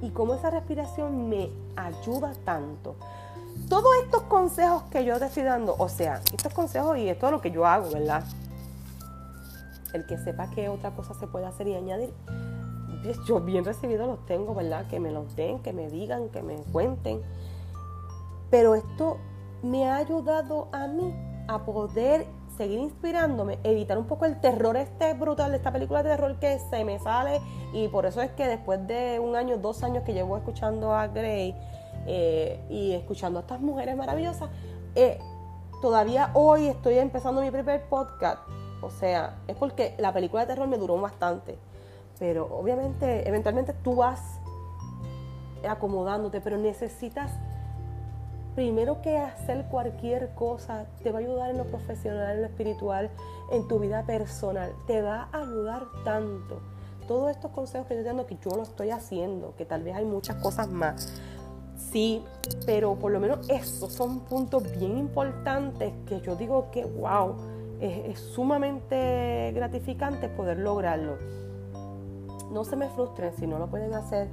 y 0.00 0.10
cómo 0.10 0.34
esa 0.34 0.50
respiración 0.50 1.28
me 1.28 1.50
ayuda 1.76 2.32
tanto. 2.44 2.96
Todos 3.72 3.90
estos 4.04 4.24
consejos 4.24 4.82
que 4.90 5.02
yo 5.02 5.14
estoy 5.14 5.44
dando, 5.44 5.74
o 5.78 5.88
sea, 5.88 6.20
estos 6.30 6.52
consejos 6.52 6.98
y 6.98 7.08
esto 7.08 7.24
es 7.24 7.32
lo 7.32 7.40
que 7.40 7.50
yo 7.50 7.64
hago, 7.64 7.88
¿verdad? 7.90 8.22
El 9.94 10.04
que 10.04 10.18
sepa 10.18 10.50
que 10.50 10.68
otra 10.68 10.90
cosa 10.90 11.14
se 11.14 11.26
puede 11.26 11.46
hacer 11.46 11.68
y 11.68 11.74
añadir, 11.74 12.12
yo 13.26 13.40
bien 13.40 13.64
recibido 13.64 14.06
los 14.06 14.26
tengo, 14.26 14.54
¿verdad? 14.54 14.86
Que 14.88 15.00
me 15.00 15.10
los 15.10 15.34
den, 15.36 15.60
que 15.60 15.72
me 15.72 15.88
digan, 15.88 16.28
que 16.28 16.42
me 16.42 16.56
cuenten. 16.70 17.22
Pero 18.50 18.74
esto 18.74 19.16
me 19.62 19.88
ha 19.88 19.96
ayudado 19.96 20.68
a 20.70 20.86
mí 20.86 21.10
a 21.48 21.64
poder 21.64 22.26
seguir 22.58 22.78
inspirándome, 22.78 23.58
evitar 23.64 23.96
un 23.96 24.04
poco 24.04 24.26
el 24.26 24.38
terror 24.38 24.76
este 24.76 25.14
brutal 25.14 25.50
de 25.50 25.56
esta 25.56 25.72
película 25.72 26.02
de 26.02 26.10
terror 26.10 26.38
que 26.38 26.58
se 26.58 26.84
me 26.84 26.98
sale 26.98 27.40
y 27.72 27.88
por 27.88 28.04
eso 28.04 28.20
es 28.20 28.32
que 28.32 28.46
después 28.46 28.86
de 28.86 29.18
un 29.18 29.34
año, 29.34 29.56
dos 29.56 29.82
años 29.82 30.02
que 30.04 30.12
llevo 30.12 30.36
escuchando 30.36 30.92
a 30.92 31.06
Grey 31.06 31.56
eh, 32.06 32.60
y 32.68 32.92
escuchando 32.92 33.38
a 33.38 33.42
estas 33.42 33.60
mujeres 33.60 33.96
maravillosas, 33.96 34.50
eh, 34.94 35.18
todavía 35.80 36.30
hoy 36.34 36.68
estoy 36.68 36.98
empezando 36.98 37.40
mi 37.40 37.50
primer 37.50 37.82
podcast, 37.88 38.38
o 38.80 38.90
sea, 38.90 39.38
es 39.48 39.56
porque 39.56 39.94
la 39.98 40.12
película 40.12 40.42
de 40.42 40.48
terror 40.48 40.68
me 40.68 40.78
duró 40.78 41.00
bastante, 41.00 41.58
pero 42.18 42.46
obviamente, 42.54 43.28
eventualmente 43.28 43.72
tú 43.72 43.96
vas 43.96 44.20
acomodándote, 45.68 46.40
pero 46.40 46.56
necesitas 46.56 47.30
primero 48.54 49.00
que 49.00 49.16
hacer 49.18 49.66
cualquier 49.70 50.34
cosa 50.34 50.86
te 51.02 51.10
va 51.10 51.18
a 51.18 51.22
ayudar 51.22 51.50
en 51.50 51.58
lo 51.58 51.64
profesional, 51.64 52.36
en 52.36 52.42
lo 52.42 52.48
espiritual, 52.48 53.10
en 53.50 53.66
tu 53.68 53.78
vida 53.78 54.04
personal. 54.04 54.72
Te 54.86 55.02
va 55.02 55.28
a 55.32 55.38
ayudar 55.38 55.84
tanto. 56.04 56.60
Todos 57.08 57.30
estos 57.30 57.50
consejos 57.50 57.86
que 57.86 57.94
estoy 57.94 58.06
dando, 58.06 58.26
que 58.26 58.36
yo 58.36 58.54
lo 58.56 58.62
estoy 58.62 58.90
haciendo, 58.90 59.54
que 59.56 59.64
tal 59.64 59.82
vez 59.82 59.96
hay 59.96 60.04
muchas 60.04 60.36
cosas 60.36 60.68
más. 60.68 61.20
Sí, 61.92 62.24
pero 62.64 62.94
por 62.94 63.12
lo 63.12 63.20
menos 63.20 63.48
esos 63.50 63.92
son 63.92 64.20
puntos 64.20 64.62
bien 64.78 64.96
importantes 64.96 65.92
que 66.06 66.20
yo 66.22 66.36
digo 66.36 66.70
que, 66.70 66.84
wow, 66.86 67.34
es, 67.80 68.18
sumamente 68.18 69.52
gratificante 69.54 70.28
poder 70.28 70.58
lograrlo. 70.58 71.18
No 72.50 72.64
se 72.64 72.76
me 72.76 72.88
frustren 72.88 73.32
si 73.36 73.46
no 73.46 73.58
lo 73.58 73.68
pueden 73.68 73.94
hacer 73.94 74.28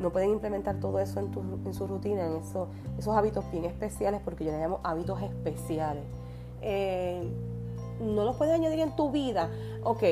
no 0.00 0.10
pueden 0.10 0.30
implementar 0.30 0.80
todo 0.80 0.98
eso 0.98 1.20
en, 1.20 1.72
su 1.72 1.86
rutina, 1.86 2.26
en 2.26 2.40
esos 2.98 3.16
hábitos 3.16 3.48
bien 3.52 3.64
especiales, 3.64 4.20
porque 4.24 4.44
yo 4.44 4.50
les 4.50 4.60
llamo 4.60 4.80
hábitos 4.82 5.22
especiales. 5.22 6.02
Eh, 6.62 7.22
no 8.00 8.24
los 8.24 8.34
puedes 8.36 8.54
añadir 8.54 8.80
en 8.80 8.96
tu 8.96 9.10
vida. 9.12 9.50
Ok, 9.84 10.02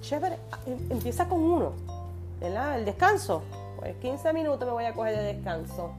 chévere, 0.00 0.36
em, 0.66 0.90
empieza 0.90 1.28
con 1.28 1.40
uno, 1.42 1.72
¿verdad? 2.40 2.78
El 2.78 2.84
descanso. 2.84 3.42
Pues 3.78 3.94
15 3.96 4.32
minutos 4.32 4.66
me 4.66 4.72
voy 4.72 4.84
a 4.84 4.94
coger 4.94 5.16
de 5.16 5.22
descanso. 5.34 5.92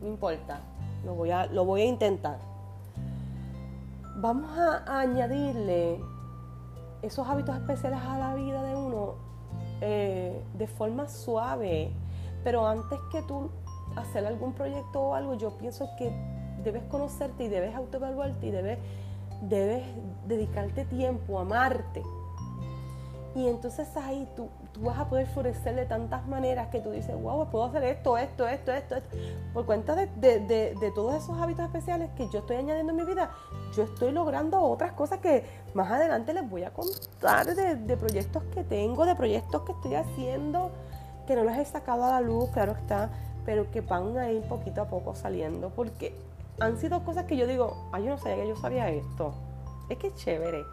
No 0.00 0.08
importa, 0.08 0.60
lo 1.04 1.14
voy 1.14 1.30
a, 1.30 1.46
lo 1.46 1.64
voy 1.64 1.82
a 1.82 1.86
intentar. 1.86 2.38
Vamos 4.16 4.50
a, 4.58 5.00
añadirle 5.00 6.00
esos 7.02 7.26
hábitos 7.28 7.56
especiales 7.56 8.00
a 8.00 8.18
la 8.18 8.34
vida 8.34 8.62
de 8.62 8.74
uno 8.74 9.14
eh, 9.80 10.42
de 10.54 10.66
forma 10.66 11.08
suave 11.08 11.92
pero 12.44 12.66
antes 12.66 12.98
que 13.10 13.22
tú 13.22 13.50
hacer 13.96 14.24
algún 14.26 14.52
proyecto 14.52 15.00
o 15.00 15.14
algo, 15.14 15.34
yo 15.34 15.58
pienso 15.58 15.88
que 15.98 16.10
debes 16.62 16.82
conocerte 16.84 17.44
y 17.44 17.48
debes 17.48 17.74
autoevaluarte 17.74 18.46
y 18.46 18.50
debes, 18.50 18.78
debes 19.42 19.82
dedicarte 20.26 20.84
tiempo, 20.84 21.38
amarte. 21.38 22.02
Y 23.34 23.48
entonces 23.48 23.88
ahí 23.96 24.28
tú, 24.36 24.48
vas 24.80 24.98
a 24.98 25.08
poder 25.08 25.26
florecer 25.26 25.74
de 25.74 25.86
tantas 25.86 26.26
maneras 26.26 26.68
que 26.68 26.80
tú 26.80 26.90
dices, 26.90 27.14
wow, 27.20 27.48
puedo 27.50 27.64
hacer 27.64 27.84
esto, 27.84 28.16
esto, 28.16 28.46
esto, 28.46 28.72
esto. 28.72 28.96
Por 29.52 29.66
cuenta 29.66 29.94
de, 29.94 30.06
de, 30.06 30.40
de, 30.40 30.90
todos 30.92 31.14
esos 31.14 31.40
hábitos 31.40 31.64
especiales 31.64 32.10
que 32.16 32.28
yo 32.28 32.40
estoy 32.40 32.56
añadiendo 32.56 32.92
en 32.92 32.96
mi 32.98 33.04
vida, 33.04 33.30
yo 33.74 33.82
estoy 33.82 34.12
logrando 34.12 34.60
otras 34.60 34.92
cosas 34.92 35.18
que 35.18 35.44
más 35.74 35.90
adelante 35.90 36.32
les 36.32 36.48
voy 36.48 36.64
a 36.64 36.70
contar 36.72 37.54
de, 37.54 37.96
proyectos 37.96 38.42
que 38.54 38.64
tengo, 38.64 39.04
de 39.04 39.14
proyectos 39.14 39.62
que 39.62 39.72
estoy 39.72 39.94
haciendo 39.94 40.70
que 41.26 41.36
no 41.36 41.44
los 41.44 41.56
he 41.56 41.64
sacado 41.64 42.04
a 42.04 42.10
la 42.10 42.20
luz, 42.20 42.48
claro 42.50 42.72
está, 42.72 43.10
pero 43.44 43.70
que 43.70 43.82
van 43.82 44.16
a 44.16 44.30
ir 44.30 44.42
poquito 44.42 44.80
a 44.80 44.88
poco 44.88 45.14
saliendo, 45.14 45.70
porque 45.70 46.14
han 46.58 46.78
sido 46.78 47.04
cosas 47.04 47.24
que 47.24 47.36
yo 47.36 47.46
digo, 47.46 47.88
ay, 47.92 48.04
yo 48.04 48.10
no 48.10 48.18
sabía 48.18 48.36
que 48.36 48.48
yo 48.48 48.56
sabía 48.56 48.88
esto. 48.88 49.34
Es 49.90 49.98
que 49.98 50.14
chévere. 50.14 50.64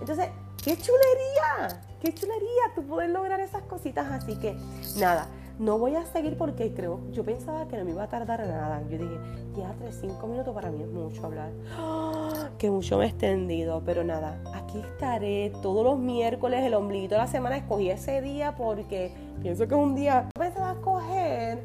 Entonces, 0.00 0.28
¡qué 0.62 0.76
chulería! 0.76 1.93
¡Qué 2.04 2.12
chulería! 2.12 2.64
Tú 2.74 2.82
puedes 2.82 3.10
lograr 3.10 3.40
esas 3.40 3.62
cositas. 3.62 4.12
Así 4.12 4.36
que, 4.36 4.54
nada, 4.98 5.26
no 5.58 5.78
voy 5.78 5.96
a 5.96 6.04
seguir 6.04 6.36
porque 6.36 6.74
creo, 6.74 7.00
yo 7.12 7.24
pensaba 7.24 7.66
que 7.66 7.78
no 7.78 7.84
me 7.86 7.92
iba 7.92 8.02
a 8.02 8.08
tardar 8.10 8.46
nada. 8.46 8.82
Yo 8.90 8.98
dije, 8.98 9.16
ya 9.56 9.74
tres, 9.78 9.96
cinco 10.02 10.26
minutos 10.26 10.54
para 10.54 10.70
mí 10.70 10.82
es 10.82 10.88
mucho 10.88 11.24
hablar. 11.24 11.50
¡Ah! 11.78 12.50
Que 12.58 12.70
mucho 12.70 12.98
me 12.98 13.06
he 13.06 13.08
extendido, 13.08 13.80
pero 13.86 14.04
nada, 14.04 14.38
aquí 14.52 14.80
estaré 14.80 15.50
todos 15.62 15.82
los 15.82 15.98
miércoles, 15.98 16.62
el 16.62 16.74
ombliguito 16.74 17.14
de 17.14 17.22
la 17.22 17.26
semana. 17.26 17.56
Escogí 17.56 17.88
ese 17.88 18.20
día 18.20 18.54
porque 18.54 19.14
pienso 19.40 19.66
que 19.66 19.74
es 19.74 19.80
un 19.80 19.94
día. 19.94 20.28
Pensaba 20.38 20.72
escoger 20.72 21.64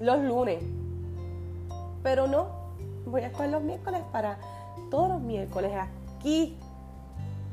los 0.00 0.20
lunes, 0.20 0.62
pero 2.04 2.28
no, 2.28 2.46
voy 3.06 3.22
a 3.22 3.26
escoger 3.26 3.50
los 3.50 3.62
miércoles 3.64 4.02
para 4.12 4.38
todos 4.88 5.08
los 5.08 5.20
miércoles 5.20 5.72
aquí 6.20 6.56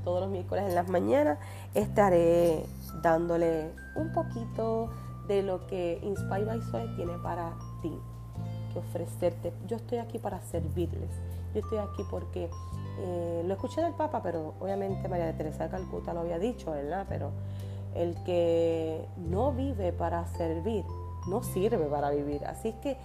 todos 0.07 0.21
los 0.21 0.29
miércoles 0.29 0.63
en 0.69 0.73
las 0.73 0.87
mañanas 0.87 1.37
estaré 1.73 2.63
dándole 3.01 3.71
un 3.97 4.13
poquito 4.13 4.89
de 5.27 5.43
lo 5.43 5.67
que 5.67 5.99
Inspire 6.01 6.45
by 6.45 6.61
Soy 6.61 6.87
tiene 6.95 7.11
para 7.21 7.57
ti, 7.81 7.91
que 8.71 8.79
ofrecerte. 8.79 9.51
Yo 9.67 9.75
estoy 9.75 9.97
aquí 9.97 10.17
para 10.17 10.39
servirles. 10.39 11.11
Yo 11.53 11.59
estoy 11.59 11.79
aquí 11.79 12.03
porque 12.09 12.49
eh, 12.99 13.43
lo 13.45 13.53
escuché 13.53 13.81
del 13.81 13.95
Papa, 13.95 14.21
pero 14.23 14.53
obviamente 14.61 15.09
María 15.09 15.35
Teresa 15.35 15.65
de 15.65 15.71
Calcuta 15.71 16.13
lo 16.13 16.21
había 16.21 16.39
dicho, 16.39 16.71
¿verdad? 16.71 17.05
Pero 17.09 17.31
el 17.93 18.15
que 18.23 19.05
no 19.17 19.51
vive 19.51 19.91
para 19.91 20.25
servir, 20.37 20.85
no 21.27 21.43
sirve 21.43 21.85
para 21.87 22.11
vivir. 22.11 22.45
Así 22.45 22.71
que 22.81 22.95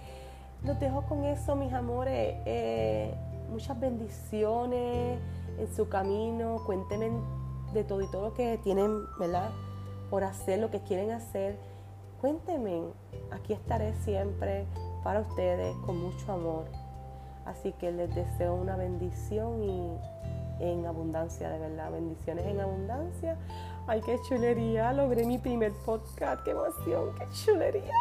los 0.63 0.79
dejo 0.79 1.01
con 1.01 1.25
eso, 1.25 1.57
mis 1.57 1.73
amores. 1.73 2.37
Eh, 2.45 3.13
muchas 3.51 3.77
bendiciones 3.77 5.19
en 5.57 5.73
su 5.75 5.89
camino, 5.89 6.61
cuéntenme 6.65 7.11
de 7.73 7.83
todo 7.83 8.01
y 8.01 8.07
todo 8.07 8.29
lo 8.29 8.33
que 8.33 8.57
tienen, 8.59 9.05
¿verdad? 9.19 9.51
Por 10.09 10.23
hacer, 10.23 10.59
lo 10.59 10.69
que 10.69 10.81
quieren 10.81 11.11
hacer. 11.11 11.57
Cuéntenme, 12.21 12.83
aquí 13.31 13.53
estaré 13.53 13.93
siempre 14.03 14.65
para 15.03 15.21
ustedes 15.21 15.75
con 15.85 15.97
mucho 15.97 16.31
amor. 16.31 16.65
Así 17.45 17.73
que 17.73 17.91
les 17.91 18.13
deseo 18.15 18.55
una 18.55 18.75
bendición 18.75 19.63
y 19.63 19.97
en 20.59 20.85
abundancia, 20.85 21.49
de 21.49 21.59
verdad. 21.59 21.91
Bendiciones 21.91 22.45
en 22.45 22.59
abundancia. 22.59 23.37
Ay, 23.87 24.01
qué 24.01 24.17
chulería. 24.27 24.93
Logré 24.93 25.25
mi 25.25 25.37
primer 25.37 25.73
podcast. 25.85 26.43
Qué 26.43 26.51
emoción, 26.51 27.13
qué 27.17 27.27
chulería. 27.33 27.93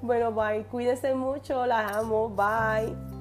Bueno, 0.00 0.32
bye. 0.32 0.64
Cuídense 0.64 1.14
mucho. 1.14 1.66
Las 1.66 1.96
amo. 1.96 2.30
Bye. 2.30 3.17